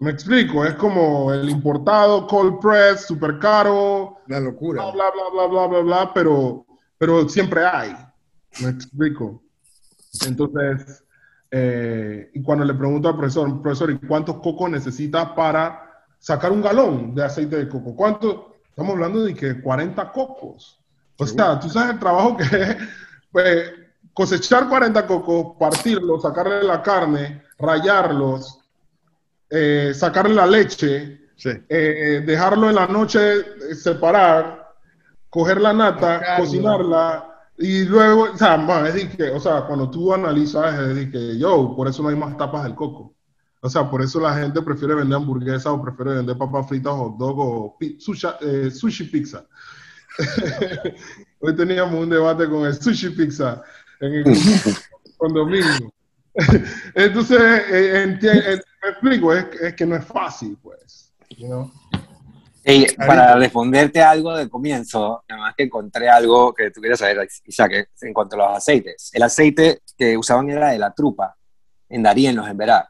[0.01, 4.19] Me explico, es como el importado, cold press, super caro.
[4.27, 4.91] La locura.
[4.91, 6.67] Bla, bla, bla, bla, bla, bla, pero,
[6.99, 7.97] pero siempre hay.
[8.61, 9.43] Me explico.
[10.27, 11.05] Entonces,
[11.51, 16.63] eh, y cuando le pregunto al profesor, profesor, ¿y cuántos cocos necesita para sacar un
[16.63, 17.95] galón de aceite de coco?
[17.95, 18.57] ¿Cuánto?
[18.69, 20.81] Estamos hablando de que 40 cocos.
[21.17, 22.77] O sea, tú sabes el trabajo que es
[23.31, 23.73] pues,
[24.13, 28.61] cosechar 40 cocos, partirlos, sacarle la carne, rayarlos,
[29.49, 34.75] eh, sacarle la leche, eh, dejarlo en la noche, eh, separar,
[35.29, 38.57] coger la nata, cocinarla y luego, o sea,
[38.89, 42.17] es que, o sea, cuando tú analizas, es decir, que yo, por eso no hay
[42.17, 43.15] más tapas del coco.
[43.61, 47.17] O sea, por eso la gente prefiere vender hamburguesas o prefiere vender papas fritas, hot
[47.17, 48.27] dog o sushi,
[48.73, 49.47] sushi pizza.
[51.41, 53.63] Hoy teníamos un debate con el sushi pizza
[54.03, 54.25] en el
[55.17, 55.93] condominio.
[56.95, 61.13] Entonces, me explico, es, que no es fácil, pues.
[62.97, 68.15] para responderte algo del comienzo, además que encontré algo que tú quieras saber, Isaac, en
[68.15, 69.11] cuanto a los aceites.
[69.13, 71.37] El aceite que usaban era de la trupa,
[71.89, 72.89] en Darien, en Verá.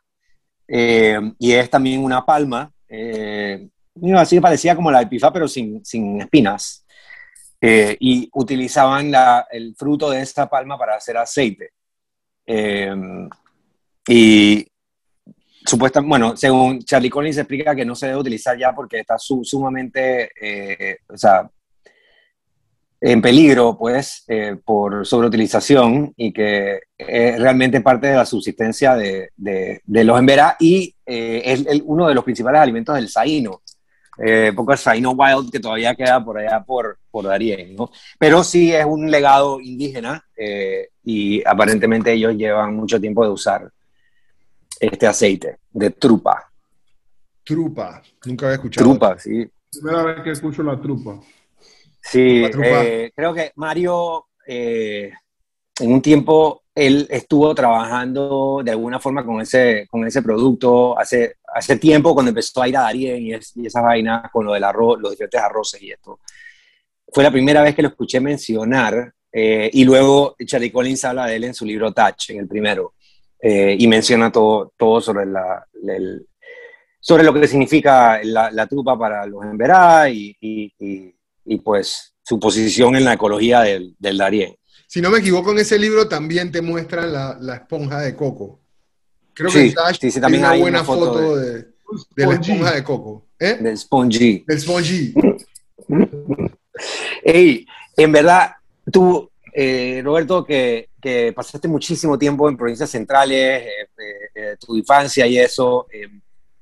[0.68, 3.68] Eh, y es también una palma, eh,
[4.16, 6.81] así que parecía como la de pifa, pero sin, sin espinas.
[7.64, 11.70] Eh, y utilizaban la, el fruto de esta palma para hacer aceite.
[12.44, 12.92] Eh,
[14.08, 14.66] y
[15.64, 20.32] supuestamente, bueno, según Charlie Collins explica que no se debe utilizar ya porque está sumamente,
[20.40, 21.48] eh, o sea,
[23.00, 24.26] en peligro, pues,
[24.64, 30.94] por sobreutilización y que es realmente parte de la subsistencia de, de, los emberá y
[31.04, 33.62] es uno de los principales alimentos del saíno.
[34.18, 37.90] Eh, poco el saíno wild que todavía queda por allá por, por Darien, ¿no?
[38.18, 40.24] Pero sí es un legado indígena
[41.04, 43.72] y aparentemente ellos llevan mucho tiempo de usar
[44.78, 46.50] este aceite de trupa.
[47.44, 48.90] Trupa, nunca había escuchado.
[48.90, 49.48] Trupa, sí.
[49.70, 51.18] Primera vez que escucho la trupa.
[52.00, 55.12] Sí, eh, creo que Mario, eh,
[55.80, 61.36] en un tiempo, él estuvo trabajando de alguna forma con ese, con ese producto hace,
[61.54, 64.54] hace tiempo cuando empezó a ir a Darien y, es, y esas vainas con lo
[64.54, 66.20] del arroz, los diferentes arroces y esto.
[67.12, 71.36] Fue la primera vez que lo escuché mencionar eh, y luego Charlie Collins habla de
[71.36, 72.94] él en su libro Touch, en el primero.
[73.44, 75.66] Eh, y menciona todo, todo sobre, la,
[77.00, 80.72] sobre lo que significa la, la para los Emberá y, y,
[81.44, 84.54] y, pues su posición en la ecología del, del Darién.
[84.92, 88.60] Si no me equivoco, en ese libro también te muestran la, la esponja de coco.
[89.32, 91.62] Creo que sí, sí, también hay una buena foto, de,
[92.14, 93.24] de, la esponja de coco.
[93.38, 93.56] ¿eh?
[93.58, 94.44] Del spongy.
[94.46, 95.14] Del spongy.
[97.24, 97.66] Ey,
[97.96, 98.52] en verdad,
[98.92, 104.76] tú, eh, Roberto, que que pasaste muchísimo tiempo en provincias centrales, eh, eh, eh, tu
[104.76, 105.86] infancia y eso,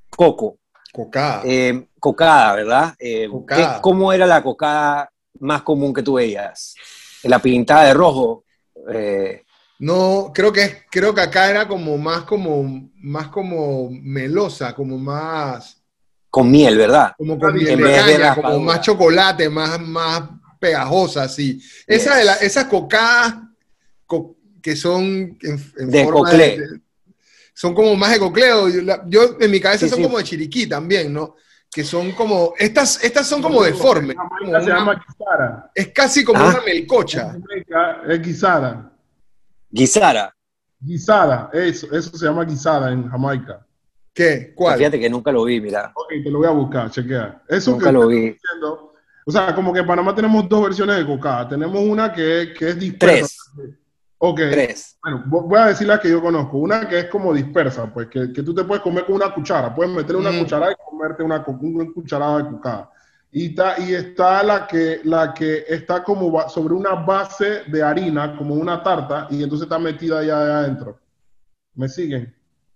[0.09, 0.57] coco.
[0.91, 1.43] Cocada.
[1.99, 2.95] cocada, ¿verdad?
[3.81, 5.09] ¿Cómo era la cocada
[5.39, 6.75] más común que tú veías?
[7.23, 8.43] ¿La pintada de rojo?
[9.79, 15.81] No, creo que, creo que acá era como más como, más como melosa, como más...
[16.29, 17.13] Con miel, ¿verdad?
[17.17, 20.23] Como con miel de caña, como más chocolate, más, más
[20.59, 21.61] pegajosa, sí.
[21.87, 23.35] Esa de la, esas cocadas
[24.61, 26.81] que son en, de forma de,
[27.53, 28.67] son como más de cocleo.
[29.07, 31.35] Yo, en mi cabeza son como de chiriquí también, ¿no?
[31.73, 34.15] Que son como, estas, estas son como deformes.
[34.43, 35.71] se llama guisara.
[35.73, 37.37] Es casi como una melcocha.
[38.07, 38.91] Es guisara.
[39.69, 40.35] Guisara.
[40.79, 43.65] Guisara, eso, eso se llama guisara en Jamaica.
[44.13, 44.51] ¿Qué?
[44.53, 44.77] ¿Cuál?
[44.77, 45.91] Fíjate que nunca lo vi, mira.
[45.95, 47.43] Ok, te lo voy a buscar, chequea.
[47.47, 48.35] Eso nunca lo vi.
[49.25, 51.47] o sea, como que en Panamá tenemos dos versiones de cocada.
[51.47, 53.43] Tenemos una que, que es dispersa.
[53.55, 53.80] Tres.
[54.23, 54.39] Ok.
[55.01, 56.59] Bueno, voy a decir la que yo conozco.
[56.59, 59.73] Una que es como dispersa, pues que, que tú te puedes comer con una cuchara.
[59.73, 62.91] Puedes meterle una cuchara y comerte una, una cucharada de cocada.
[63.31, 68.37] Y está, y está la, que, la que está como sobre una base de harina,
[68.37, 70.99] como una tarta, y entonces está metida allá adentro.
[71.73, 72.31] ¿Me siguen?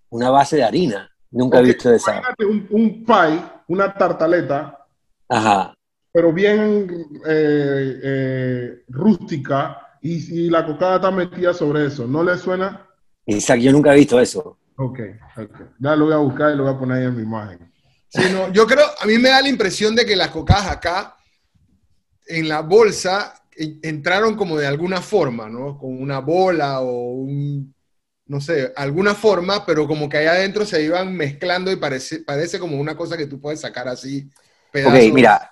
[0.10, 1.12] Una base de harina.
[1.30, 2.12] Nunca he visto esa.
[2.12, 4.84] Imagínate un, un pie, una tartaleta.
[5.30, 5.76] Ajá.
[6.12, 6.88] Pero bien
[7.28, 12.06] eh, eh, rústica y, la cocada está metida sobre eso.
[12.08, 12.88] ¿No le suena?
[13.26, 14.60] Isaac, yo nunca he visto eso.
[14.78, 15.00] Ok,
[15.38, 15.62] ok.
[15.80, 17.74] Ya lo voy a buscar y lo voy a poner ahí en mi imagen.
[18.10, 21.16] Sí, no, yo creo, a mí me da la impresión de que las cocadas acá,
[22.28, 25.78] en la bolsa, entraron como de alguna forma, ¿no?
[25.78, 27.74] Con una bola o un,
[28.28, 32.60] no sé, alguna forma, pero como que allá adentro se iban mezclando y parece, parece
[32.60, 34.30] como una cosa que tú puedes sacar así.
[34.72, 35.00] pedazos.
[35.00, 35.52] Ok, mira,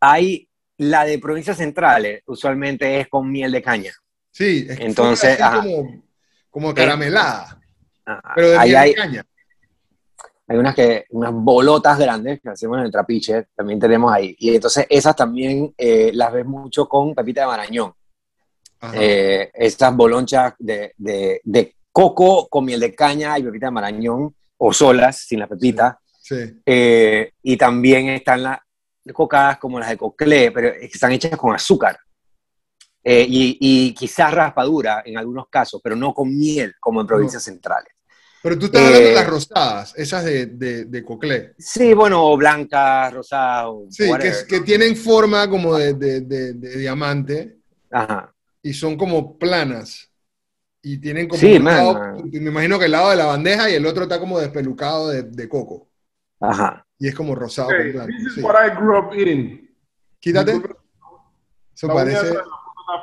[0.00, 0.48] hay
[0.78, 3.92] la de provincias centrales, usualmente es con miel de caña.
[4.30, 5.58] Sí, es que Entonces, ajá.
[5.62, 6.02] como,
[6.50, 7.60] como caramelada,
[8.04, 8.32] Ajá.
[8.34, 9.26] pero de Ahí miel de hay, caña.
[10.48, 14.34] hay unas que unas bolotas grandes que hacemos en el trapiche, también tenemos ahí.
[14.38, 17.92] Y entonces esas también eh, las ves mucho con pepita de marañón.
[18.92, 24.34] Eh, estas bolonchas de, de- de coco con miel de caña y pepita de marañón,
[24.58, 25.98] o solas, sin la pepita.
[26.20, 26.60] sí.
[26.66, 28.58] Eh, y también están las
[29.12, 31.98] cocadas como las de coclé, pero están hechas con azúcar.
[33.06, 37.42] Eh, y, y quizás raspadura en algunos casos, pero no con miel, como en provincias
[37.42, 37.92] centrales.
[38.42, 41.54] Pero tú estás hablando de Eh, las rosadas, esas de, de, de coclé.
[41.58, 44.64] Sí, bueno, o blancas, rosadas, o Sí, que, whatever, que ¿no?
[44.64, 47.58] tienen forma como de, de- diamante
[47.90, 48.34] Ajá.
[48.62, 50.10] y son como planas.
[50.82, 52.30] Y tienen como Sí, un man, lado- man.
[52.30, 55.22] me imagino que el lado de la bandeja y el otro está como despelucado de,
[55.22, 55.88] de coco.
[56.40, 56.83] Ajá.
[56.98, 58.12] Y es como rosado Okay, con blanco.
[58.16, 58.40] this is sí.
[58.42, 59.68] what I grew up eating.
[60.20, 60.60] Quítate.
[61.74, 62.34] Eso parece.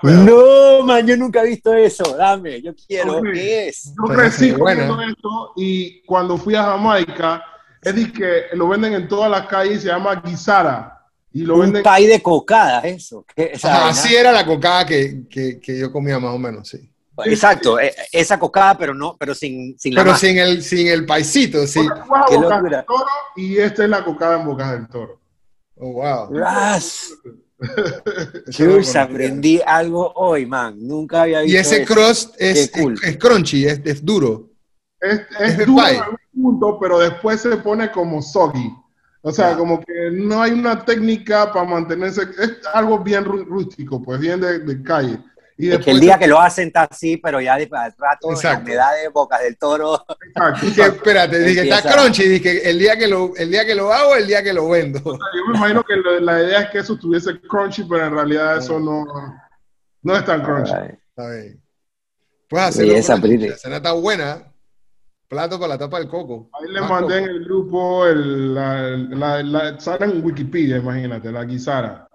[0.04, 2.16] No, man, yo nunca he visto eso.
[2.16, 3.18] Dame, yo quiero.
[3.18, 3.28] Ok.
[3.34, 3.94] ¿Qué es?
[3.96, 7.44] Yo crecí comiendo esto y cuando fui a Jamaica,
[7.82, 10.98] es que lo venden en todas las calles, se llama guisara.
[11.34, 13.26] Y lo Un venden de cocada, eso.
[13.64, 16.90] Así era la cocada que, que- que yo comía más o menos, sí.
[17.26, 20.26] Exacto, eh, esa cocada, pero no, pero sin, sin la Pero masa.
[20.28, 21.80] sin el, sin el paisito, sí.
[21.88, 22.78] Porque tú vas a Qué Bocas locura.
[22.78, 23.06] del Toro
[23.36, 25.20] y esta es la cocada en Bocas del Toro.
[25.76, 26.34] Oh, wow.
[26.34, 27.10] Ras.
[28.58, 29.02] Conocía.
[29.04, 30.76] aprendí algo hoy, man.
[30.80, 31.94] Nunca había visto Y ese eso.
[31.94, 32.94] crust es, cool.
[32.94, 34.50] es, es crunchy, es, es duro.
[35.00, 35.96] Es, Es duro pie.
[35.98, 38.72] en algún punto, pero después se pone como soggy.
[39.24, 42.24] O sea, como que no hay una técnica para mantenerse.
[42.40, 45.20] Es algo bien rú- rústico, pues bien de, de calle.
[45.62, 47.94] Y Es que después el día que lo hacen está así, pero ya de al
[47.98, 48.72] rato, en la Exacto.
[48.72, 50.06] de bocas del toro.
[50.36, 50.96] Exacto, exacto.
[50.96, 54.26] espérate, dije, está crunchy, dije, el día que lo, el día que lo hago, el
[54.26, 55.00] día que lo vendo.
[55.04, 58.58] Yo me imagino que lo- la idea es que eso estuviese crunchy, pero en realidad
[58.58, 59.06] eso no,
[60.02, 60.72] no es tan crunchy.
[61.10, 61.62] Está bien.
[62.50, 63.22] Puedes hacerlo.
[63.22, 63.48] Pretty.
[63.50, 64.48] La cena está buena.
[65.28, 66.50] Plato para la tapa del coco.
[66.60, 71.46] Ahí le mandé en el grupo el, la, la, la- sale en Wikipedia, imagínate, la
[71.46, 72.08] guisara.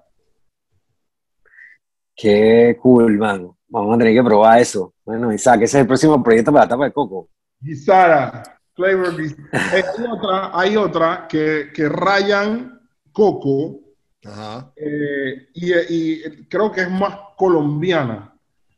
[2.17, 3.51] Qué cool, man.
[3.69, 4.95] Vamos a tener que probar eso.
[5.05, 7.29] Bueno, Isaac, ese es el próximo proyecto para la tapa de coco.
[7.61, 8.43] Guisara,
[8.75, 12.81] flavor guis- Eh, hay otra, hay otra que, que rayan
[13.13, 13.81] coco
[14.25, 14.73] Ajá.
[14.77, 18.33] eh, y, y creo que es más colombiana.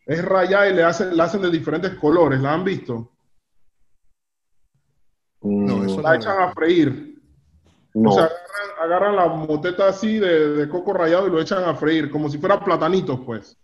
[0.06, 3.12] Es rayada y le hacen, la hacen de diferentes colores, ¿la han visto?
[5.42, 7.07] No, eso La echan a freír.
[7.94, 8.10] No.
[8.10, 11.74] O sea, agarran, agarran la moteta así de, de coco rallado y lo echan a
[11.74, 13.56] freír, como si fuera platanitos, pues.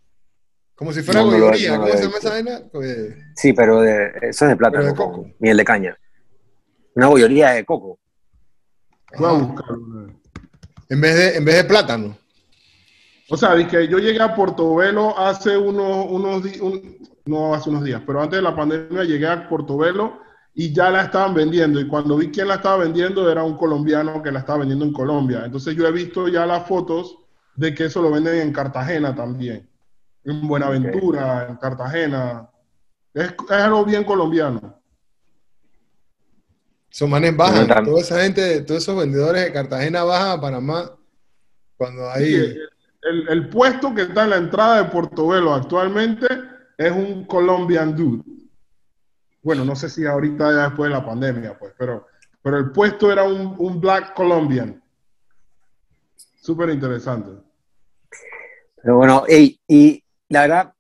[0.75, 2.61] Como si fuera No, ¿Cómo se llama esa vaina?
[2.73, 5.31] Pues, Sí, pero de, eso es de plátano, de con coco.
[5.39, 5.99] miel de caña.
[6.95, 7.99] Una bollería de coco.
[9.17, 10.07] Voy a buscarlo.
[10.89, 12.19] En vez de, en vez de plátano.
[13.31, 16.61] O sea, que yo llegué a Portobelo hace unos, unos días,
[17.25, 20.19] no hace unos días, pero antes de la pandemia llegué a Portobelo
[20.55, 21.81] y ya la estaban vendiendo.
[21.81, 24.93] Y cuando vi quién la estaba vendiendo, era un colombiano que la estaba vendiendo en
[24.93, 25.43] Colombia.
[25.45, 27.19] Entonces yo he visto ya las fotos
[27.57, 29.69] de que eso lo venden en Cartagena también.
[30.23, 32.49] En Buenaventura, en Cartagena.
[33.13, 34.81] Es, es algo bien colombiano.
[36.89, 37.67] Esos manes bajan.
[37.85, 40.93] Toda esa gente, todos esos vendedores de Cartagena bajan a Panamá
[41.77, 42.57] cuando hay.
[43.03, 46.27] El, el puesto que está en la entrada de Portobelo actualmente
[46.79, 48.23] es un Colombian Dude.
[49.45, 52.07] Bueno, no sé si ahorita ya después de la pandemia, pues, pero,
[52.43, 54.83] pero el puesto era un, un Black Colombian.
[56.41, 57.31] Súper interesante.
[58.83, 60.75] Pero bueno, ey, y la verdad,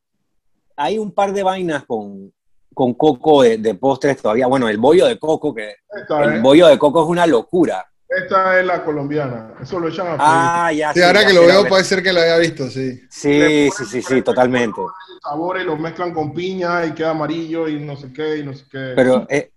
[0.76, 2.32] hay un par de vainas con,
[2.72, 4.46] con coco de, de postres todavía.
[4.46, 5.76] Bueno, el bollo de coco, que
[6.22, 7.86] el bollo de coco es una locura.
[8.16, 9.54] Esta es la colombiana.
[9.60, 10.16] Eso lo echan a.
[10.18, 12.68] Ah, ya Sí, sí, ahora ya que lo veo, puede ser que lo haya visto,
[12.70, 13.00] sí.
[13.10, 14.80] Sí, sí, sí, sí, totalmente.
[15.22, 18.64] sabores, los mezclan con piña y queda amarillo y no sé qué y no sé
[18.70, 18.92] qué.
[18.94, 19.50] Pero eh,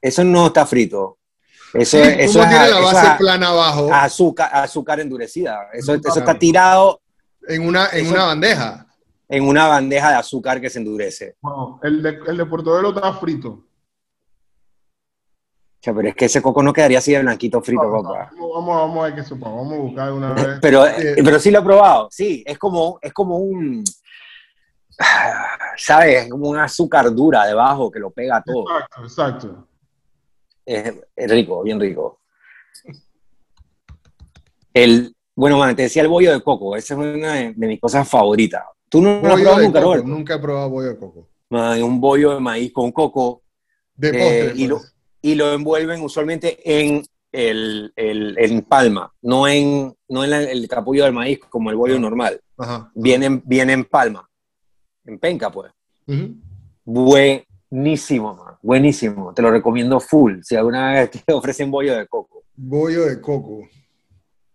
[0.00, 1.18] eso no está frito.
[1.72, 5.68] Eso, Sí, es- eso es, tiene la base es plana abajo azúcar, azúcar endurecida.
[5.72, 7.00] Eso, eso está tirado
[7.46, 8.86] en una, en eso- una bandeja.
[9.28, 11.36] en una bandeja de azúcar que se endurece.
[11.40, 13.65] Bueno, el, de, el de Portobelo está frito.
[15.86, 18.32] Sea, pero es que ese coco no quedaría así de blanquito frito, papá.
[18.36, 19.48] vamos, vamos a ver qué sopa.
[19.48, 20.58] Vamos a buscar una vez.
[20.60, 22.08] Pero, Eh, pero sí lo he probado.
[22.10, 23.84] Sí, es como, es como un,
[25.76, 26.24] ¿sabes?
[26.24, 28.64] Es como un azúcar dura debajo que lo pega todo.
[28.64, 29.68] Exacto, exacto.
[30.64, 32.18] Es, es rico, bien rico.
[34.74, 36.74] El, bueno, man, te decía el bollo de coco.
[36.74, 38.64] Esa es una de, de mis cosas favoritas.
[38.88, 39.96] Tú no lo has probado nunca, coco.
[39.98, 41.28] Nunca he probado bollo de coco.
[41.48, 43.42] man, un bollo de maíz con coco
[43.94, 44.12] De eh,
[44.46, 44.62] postre.
[44.62, 44.95] y, lo, pues.
[45.26, 47.02] Y lo envuelven usualmente en
[47.32, 51.76] el, el- en palma, no en, no en la- el capullo del maíz como el
[51.76, 52.40] bollo normal.
[52.56, 52.90] Ajá.
[52.94, 54.28] Viene, en- viene en palma,
[55.04, 55.72] en penca, pues.
[56.84, 59.34] Buenísimo, man, buenísimo.
[59.34, 60.40] Te lo recomiendo full.
[60.42, 62.44] Si alguna vez te ofrecen bollo de coco.
[62.54, 63.68] Bollo de coco.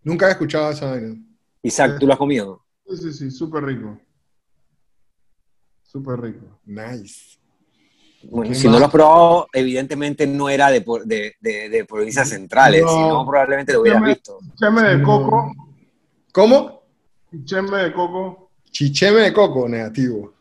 [0.02, 1.14] Nunca he escuchado esa vaina.
[1.62, 2.64] Isaac, ¿tú lo has comido?
[2.88, 4.00] Sí, sí, sí, súper rico.
[5.82, 6.58] Súper rico.
[6.64, 7.38] Nice.
[8.30, 11.84] Bueno, ¿Qué si no lo has probado, evidentemente no era de, por- de, de- de
[11.84, 12.88] provincias centrales, No.
[12.88, 14.38] si no, probablemente lo hubieras visto.
[14.52, 15.52] Chicheme de coco.
[16.32, 16.82] ¿Cómo?
[17.30, 18.50] Chicheme de coco.
[18.70, 20.32] Chicheme de coco, negativo.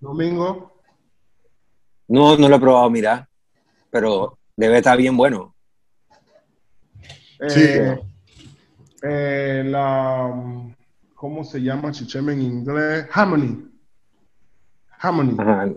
[0.00, 0.72] Domingo.
[2.08, 3.28] No, no lo he probado, mira,
[3.90, 5.54] pero debe estar bien bueno.
[7.48, 7.60] Sí.
[7.62, 8.00] Eh,
[9.02, 10.32] eh, la,
[11.14, 13.06] ¿Cómo se llama chicheme en inglés?
[13.12, 13.70] Harmony.
[14.98, 15.36] Harmony.
[15.38, 15.68] Ajá,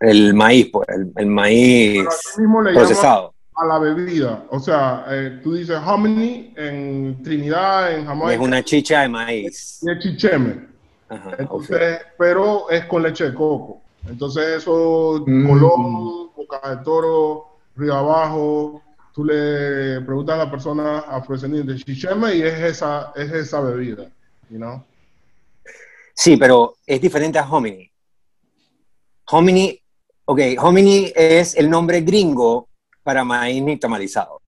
[0.00, 2.04] El maíz, pues, el, el maíz
[2.38, 3.34] mismo le procesado.
[3.54, 4.44] a la bebida.
[4.50, 9.78] O sea, eh, tú dices harmony en Trinidad, en Es Jamaica, una chicha de maíz.
[9.82, 10.66] y es chicheme.
[11.08, 11.36] Ajá.
[11.38, 13.80] Entonces, pero es con leche de coco.
[14.08, 15.48] Entonces eso, Mm.
[15.48, 18.82] Colón, Boca de Toro, Río Abajo,
[19.14, 24.04] tú le preguntas a la persona afrodescendiente de chicheme y es esa, es esa bebida,
[24.50, 24.84] you know?
[26.14, 27.90] Sí, pero es diferente a hominy.
[29.28, 29.80] Hominy,
[30.26, 32.68] ok, hominy es el nombre gringo
[33.02, 34.42] para maíz nixtamalizado.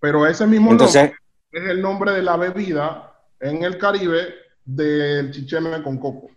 [0.00, 1.18] Pero ese mismo Entonces, nombre
[1.52, 6.28] es el nombre de la bebida en el Caribe del chicheme con coco.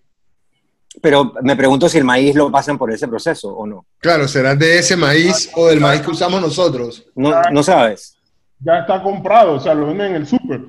[1.01, 3.85] pero me pregunto si el maíz lo pasan por ese proceso o no.
[3.99, 7.05] Claro, ¿será de ese maíz o del maíz que usamos nosotros?
[7.15, 8.17] No, no sabes.
[8.59, 10.61] Ya está comprado, o sea, lo venden en el súper.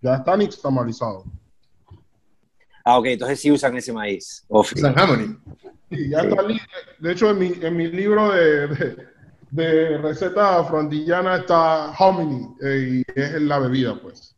[0.00, 1.24] Ya está nixtamalizado.
[2.84, 4.44] Ah, ok, entonces sí usan ese maíz.
[4.48, 4.78] Ofi.
[4.80, 5.36] San Harmony.
[5.90, 6.26] Sí, ya Sí.
[6.28, 6.60] está li-
[6.98, 8.96] De hecho, en mi, en mi libro de, de,
[9.50, 14.34] de receta afroantillana está hominy, eh, y es la bebida, pues.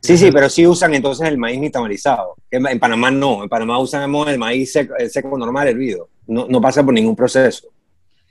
[0.00, 2.34] Sí, sí, pero sí usan entonces el maíz nixtamalizado.
[2.50, 6.10] En, en Panamá no, en Panamá usamos el maíz seco, el seco normal hervido.
[6.26, 7.68] No, no pasa por ningún proceso.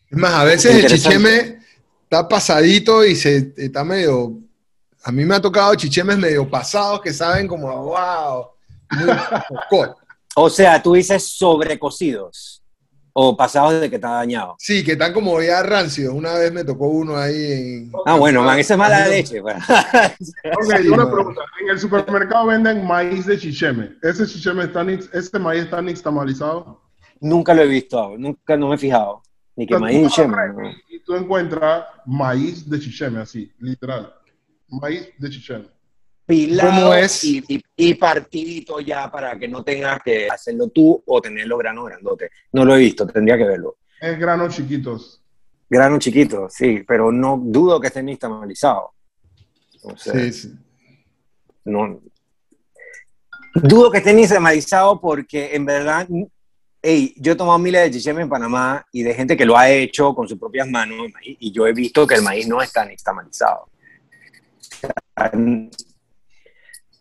[0.10, 1.58] Es más, a veces el chicheme
[2.04, 4.38] está pasadito y se está medio.
[5.04, 8.46] A mí me ha tocado chichemes medio pasados que saben como, wow,
[9.00, 9.88] muy.
[10.36, 12.62] O sea, tú dices sobrecocidos
[13.16, 14.56] o pasados de que está dañado.
[14.58, 16.12] Sí, que están como ya rancios.
[16.14, 17.92] Una vez me tocó uno ahí en.
[18.06, 19.42] Ah, bueno, man, esa es mala leche.
[19.42, 19.56] pues.
[20.46, 21.14] Ok, Sí, una man.
[21.14, 21.42] pregunta.
[21.62, 23.96] En el supermercado venden maíz de chicheme.
[24.02, 26.82] ¿Ese chicheme está ese maíz está nixtamalizado?
[27.20, 29.22] nunca lo he visto, nunca no me he fijado.
[29.56, 30.36] Ni que O sea, maíz ¿no?
[30.36, 34.14] red Y tú encuentras maíz de chicheme, así, literal.
[34.68, 35.66] Maíz de chicheme.
[36.26, 36.94] Pilado.
[37.24, 41.60] Y, y- y partidito ya para que no tengas que hacerlo tú o tener los
[41.60, 42.30] granos grandotes.
[42.52, 43.78] No lo he visto, tendría que verlo.
[44.00, 45.22] Es granos chiquitos.
[45.70, 48.92] Granos chiquitos, sí, pero no dudo que estén nixtamalizados.
[49.82, 50.54] O sea, Sí, sí.
[51.66, 52.00] no.
[53.56, 56.08] Dudo que estén nixtamalizados porque en verdad,
[56.82, 59.70] hey, yo he tomado miles de chicheme en Panamá y de gente que lo ha
[59.70, 63.68] hecho con sus propias manos y yo he visto que el maíz no está nixtamalizado.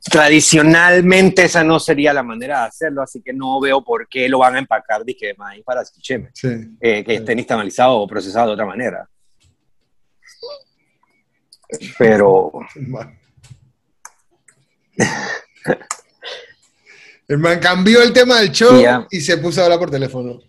[0.05, 4.39] Tradicionalmente esa no sería la manera de hacerlo, así que no veo por qué lo
[4.39, 6.49] van a empacar de que maíz para chicheme, sí.
[6.81, 9.09] eh, que esté nixtamalizado o procesado de otra manera.
[11.99, 12.53] Pero
[17.29, 20.41] El man cambió el tema del show Sí, y se puso a hablar por teléfono.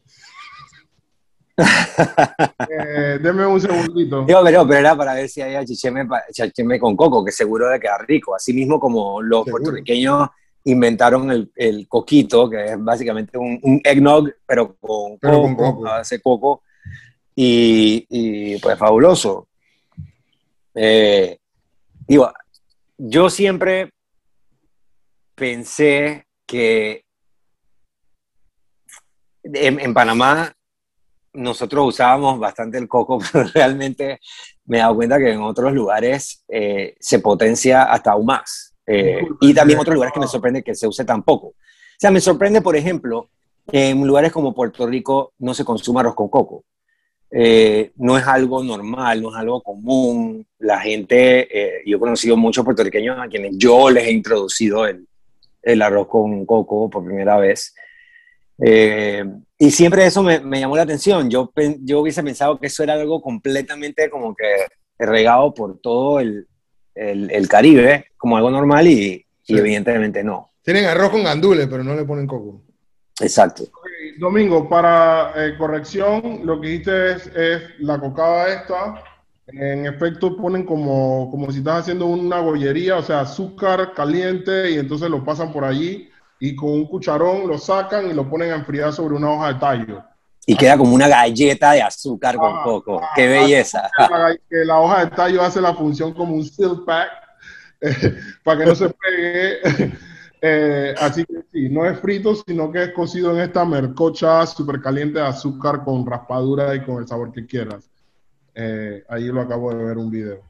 [2.70, 4.24] Eh, deme un segundito.
[4.26, 7.80] Digo, pero, pero era para ver si había chicheme, chicheme con coco, que seguro de
[7.80, 8.34] quedar rico.
[8.36, 9.64] Así mismo como los Seguro.
[9.64, 10.30] puertorriqueños
[10.66, 15.56] inventaron el, el coquito, que es básicamente un, un eggnog, pero con Pero coco, con
[15.56, 15.88] coco.
[15.88, 16.64] a base de coco.
[17.36, 19.48] Y, y, pues fabuloso.
[20.74, 21.38] Eh,
[22.08, 22.32] digo,
[22.98, 23.92] yo siempre
[25.36, 27.04] pensé que
[29.44, 30.54] en, en Panamá
[31.34, 34.20] nosotros usábamos bastante el coco, pero realmente
[34.66, 38.76] me he dado cuenta que en otros lugares eh, se potencia hasta aún más.
[38.86, 41.48] Eh, y también otros lugares que me sorprende que se use tan poco.
[41.48, 41.56] O
[41.98, 43.30] sea, me sorprende, por ejemplo,
[43.70, 46.66] que en lugares como Puerto Rico no se consuma arroz con coco.
[47.36, 50.46] Eh, no es algo normal, no es algo común.
[50.60, 55.08] La gente, eh, yo he conocido muchos puertorriqueños a quienes yo les he introducido el,
[55.62, 57.74] el arroz con coco por primera vez.
[58.66, 59.24] Eh,
[59.58, 61.30] y siempre eso me, me llamó la atención.
[61.30, 61.52] Yo,
[61.82, 64.46] yo hubiese pensado que eso era algo completamente como que
[64.98, 66.48] regado por todo el,
[66.96, 69.58] el, el Caribe, como algo normal y, y Sí.
[69.58, 70.52] evidentemente no.
[70.64, 72.62] Tienen arroz con gandules, pero no le ponen coco.
[73.20, 73.64] Exacto.
[74.18, 79.04] Domingo, para eh, corrección, lo que dijiste es, es la cocada esta.
[79.48, 84.76] En efecto, ponen como, como si estás haciendo una bollería, o sea, azúcar caliente y
[84.78, 86.10] entonces lo pasan por allí
[86.46, 89.60] y con un cucharón lo sacan y lo ponen a enfriar sobre una hoja de
[89.62, 90.04] tallo.
[90.46, 93.00] Y queda como una galleta de azúcar con Ah, coco.
[93.02, 93.90] ah, ¡Qué ah, belleza!
[93.98, 97.08] La, que la hoja de tallo hace la función como un seal pack
[97.82, 99.94] eh, para que no se pegue.
[100.46, 104.82] Eh, así que sí, no es frito, sino que es cocido en esta mercocha súper
[104.82, 107.90] caliente de azúcar con raspadura y con el sabor que quieras.
[108.54, 110.42] Eh, ahí lo acabo de ver un video.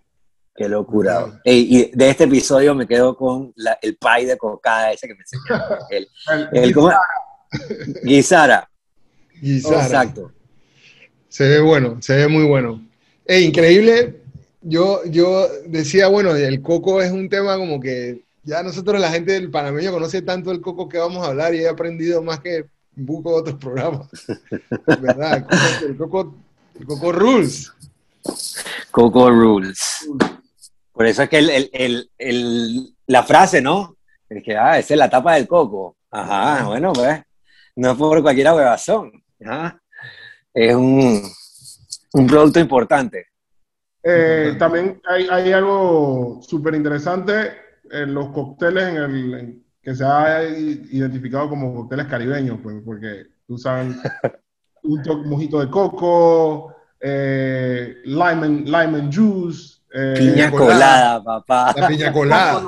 [0.55, 1.41] ¡Qué locura!
[1.43, 5.15] Ey, y de este episodio me quedo con la- el pie de cocada ese que
[5.15, 5.79] me enseñaron.
[5.89, 6.07] El,
[6.51, 6.75] El-.
[8.03, 8.69] Guisara.
[9.41, 9.83] Guisara.
[9.83, 10.31] Exacto.
[11.27, 12.87] Se ve bueno, se ve muy bueno.
[13.25, 14.21] Eh, increíble.
[14.61, 19.33] Yo, yo decía, bueno, el coco es un tema como que ya nosotros, la gente
[19.33, 22.65] del panameño, conoce tanto el coco que vamos a hablar y he aprendido más que
[22.95, 24.07] buco de otros programas.
[25.01, 25.37] ¿Verdad?
[25.37, 26.35] El coco, el coco,
[26.79, 27.71] el coco rules.
[28.91, 30.07] Coco Rules.
[30.93, 33.97] Por eso es que el, el- el- el- la frase, ¿no?
[34.29, 35.97] Es que, ah, esa es la tapa del coco.
[36.11, 37.21] Ajá, bueno, pues,
[37.75, 39.11] no es por cualquier huevazón.
[39.43, 39.81] Ajá.
[40.53, 41.21] Es un,
[42.13, 43.27] un producto importante.
[44.03, 47.53] Eh, también hay, hay algo súper interesante
[47.89, 53.25] en los cócteles en el, en- que se ha identificado como cócteles caribeños, pues, porque
[53.47, 53.99] usan
[54.83, 61.21] un to- mojito de coco, eh, lime, and, lime and juice, eh, Piña colada.
[61.21, 61.73] colada, papá.
[61.77, 62.63] La piña colada.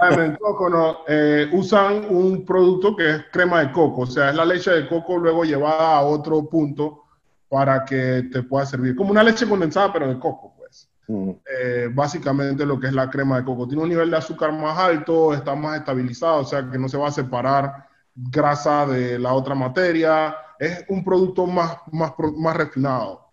[0.00, 4.44] and coconut, eh, usan un producto que es crema de coco, o sea, es la
[4.44, 7.04] leche de coco luego llevada a otro punto
[7.48, 11.30] para que te pueda servir, como una leche condensada pero de coco, pues Mm.
[11.58, 13.66] eh, básicamente lo que es la crema de coco.
[13.66, 16.98] Tiene un nivel de azúcar más alto, está más estabilizado, o sea que no se
[16.98, 20.36] va a separar grasa de la otra materia.
[20.58, 23.27] Es un producto más, más, más refinado.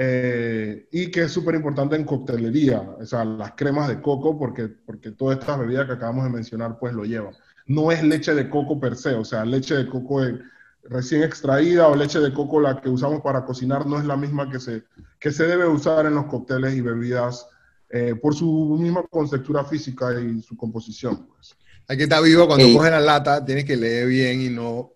[0.00, 4.68] Eh, y que es súper importante en coctelería, o sea, las cremas de coco, porque,
[4.68, 7.34] porque todas estas bebidas que acabamos de mencionar, pues lo llevan.
[7.66, 10.38] No es leche de coco per se, o sea, leche de coco eh,
[10.84, 14.48] recién extraída o leche de coco la que usamos para cocinar no es la misma
[14.48, 14.84] que se,
[15.18, 17.48] que se debe usar en los cócteles y bebidas
[17.90, 21.26] eh, por su misma contextura física y su composición.
[21.26, 21.56] Pues.
[21.88, 24.92] Hay que estar vivo cuando coges la lata, tienes que leer bien y no.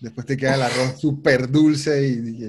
[0.00, 2.48] Después te queda el arroz súper dulce y, y-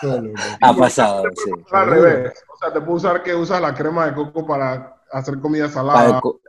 [0.00, 0.32] solo.
[0.32, 0.58] ¿no?
[0.60, 1.50] Ha pasado, sí.
[1.70, 5.38] Al revés, o sea, te puedo usar que usas la crema de coco para hacer
[5.38, 6.20] comida salada.
[6.20, 6.40] co-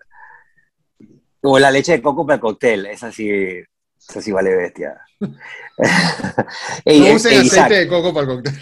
[1.42, 5.00] o la leche de coco para el cóctel, esa sí, esa sí vale bestia.
[6.86, 8.62] Ey, No usen aceite Isaac, de coco para el cóctel.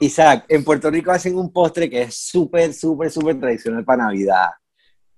[0.00, 4.50] Isaac, en Puerto Rico hacen un postre que es súper, súper, súper tradicional para Navidad.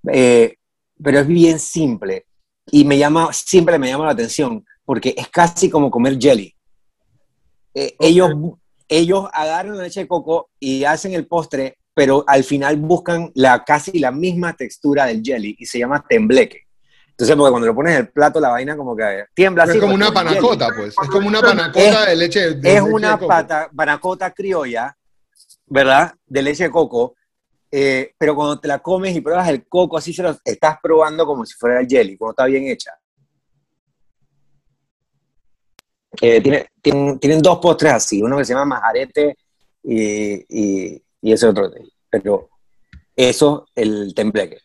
[0.07, 0.57] Eh,
[1.03, 2.27] pero es bien simple.
[2.71, 6.57] Y me llama, siempre me llama la atención, porque es casi como comer jelly.
[7.75, 8.31] Eh, ellos,
[8.89, 13.63] ellos agarran la leche de coco y hacen el postre, pero al final buscan la,
[13.65, 16.63] casi la misma textura del jelly y se llama tembleque.
[17.11, 19.75] Entonces, porque cuando lo pones en el plato, la vaina como que tiembla así.
[19.77, 20.95] es como una panacota, pues.
[21.03, 23.29] Es como una panacota de leche de Es leche una de coco.
[23.29, 24.97] pata, panacota criolla,
[25.67, 26.15] ¿verdad?
[26.27, 27.15] De leche de coco.
[27.71, 31.27] eh, pero cuando te la comes y pruebas el coco, así se lo estás probando
[31.27, 32.93] como si fuera el jelly, cuando está bien hecha.
[36.21, 39.37] Eh, tiene- tienen, tienen dos postres así, uno que se llama majarete
[39.83, 41.71] y, y, y ese otro.
[42.11, 42.49] Pero
[43.15, 44.59] eso, el tembleque.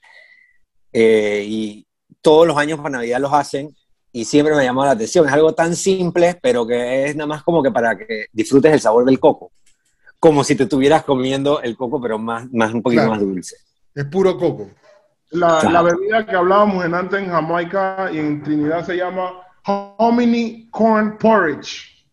[0.91, 1.87] Eh, y
[2.21, 3.75] todos los años para Navidad los hacen
[4.11, 5.25] y siempre me llama la atención.
[5.27, 8.79] Es algo tan simple, pero que es nada más como que para que disfrutes el
[8.79, 9.51] sabor del coco.
[10.19, 13.11] Como si te estuvieras comiendo el coco, pero más, más un poquito Claro.
[13.15, 13.57] más dulce.
[13.93, 14.69] Es puro coco.
[15.31, 15.71] La, Claro.
[15.71, 19.33] la bebida que hablábamos en antes en Jamaica y en Trinidad se llama
[19.65, 22.05] Hominy Corn Porridge.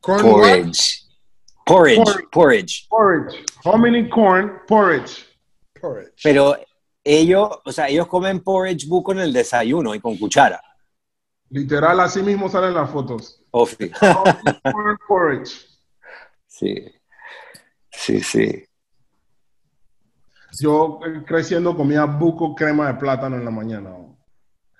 [0.00, 0.22] Corn?
[0.22, 1.04] Porridge.
[1.66, 2.30] Porridge, Porridge.
[2.30, 2.88] porridge.
[2.88, 3.44] Porridge.
[3.64, 5.26] Hominy Corn Porridge.
[5.80, 6.22] Porridge.
[6.22, 6.56] Pero
[7.04, 10.60] ellos, o sea, ellos comen porridge buco en el desayuno y con cuchara.
[11.50, 13.42] Literal, así mismo salen las fotos.
[13.50, 13.90] Ofi.
[14.00, 15.66] Hominy Corn Porridge.
[16.46, 16.90] Sí.
[17.90, 18.64] Sí, sí.
[20.60, 23.90] Yo eh, creciendo comía buco crema de plátano en la mañana.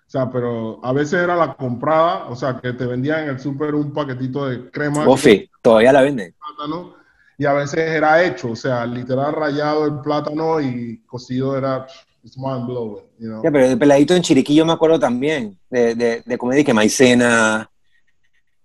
[0.08, 3.38] O sea, pero a veces era la comprada, o sea, que te vendían en el
[3.40, 6.34] súper un paquetito de crema de Ofi, todavía la venden.
[6.56, 6.94] plátano
[7.36, 11.86] y a veces era hecho, o sea, literal rayado el plátano y cocido era
[12.24, 13.42] it's mind blowing, you know.
[13.44, 16.72] Ya, pero el peladito en Chiriquí yo me acuerdo también de, de, de comer que
[16.72, 17.70] maicena,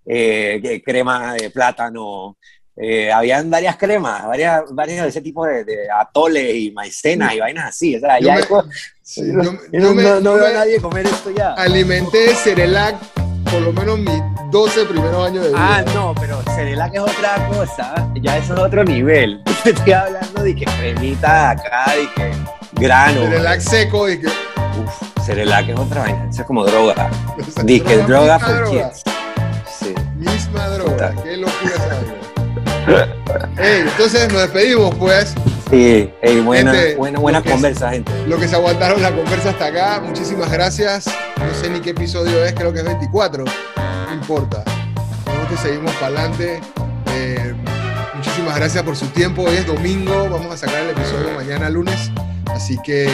[0.06, 2.38] eh, crema de plátano,
[2.76, 7.40] eh, habían varias cremas, varias, varias de ese tipo de, de atoles y maicenas y
[7.40, 7.96] vainas así.
[7.96, 8.42] O sea, Yo me-
[9.04, 11.54] Sí, yo, yo- yo yo no, veo a nadie comer esto ya.
[11.54, 12.96] alimenté Cerelac
[13.52, 15.60] por lo menos mis 12 primeros años de vida.
[15.60, 17.94] Ah, no, pero Cerelac es otra cosa.
[18.22, 19.44] Ya eso es otro nivel.
[19.66, 22.32] Estoy hablando de que cremita acá, de que
[22.82, 23.22] grano.
[23.22, 24.28] Cerelac seco y que.
[24.28, 26.28] Uf, Cerelac es otra vaina.
[26.30, 27.10] Eso es como droga.
[27.64, 28.90] Dije misma droga for droga.
[28.90, 29.04] kids.
[29.80, 29.94] Sí.
[30.16, 30.92] Misma droga.
[30.92, 31.24] Total.
[31.24, 33.54] Qué locura esa vaina.
[33.62, 35.36] Ey, entonces nos despedimos, pues.
[35.74, 38.12] Sí, ey, buena, Gente, buena, buena conversa, gente.
[38.28, 41.08] Lo que se aguantaron la conversa hasta acá, muchísimas gracias.
[41.08, 43.44] No sé ni qué episodio es, creo que es 24.
[43.44, 44.64] No importa.
[45.26, 46.62] Nosotros seguimos para adelante.
[47.16, 47.56] Eh,
[48.14, 49.46] muchísimas gracias por su tiempo.
[49.46, 52.12] Hoy es domingo, vamos a sacar el episodio mañana lunes.
[52.52, 53.08] Así que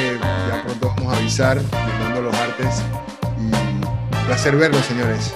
[0.49, 2.83] ya pronto vamos a avisar, llamando los artes.
[3.39, 5.33] Y un placer verlos, señores.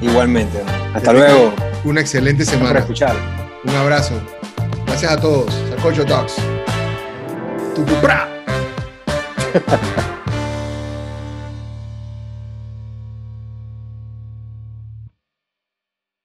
[0.00, 0.58] Igualmente.
[0.92, 1.54] Hasta Que luego.
[1.84, 2.80] Una excelente semana.
[2.80, 3.14] escuchar.
[3.62, 4.20] Un abrazo.
[4.86, 5.54] Gracias a todos.
[5.70, 6.34] Sacocho Talks.
[7.74, 8.28] Tudo brá!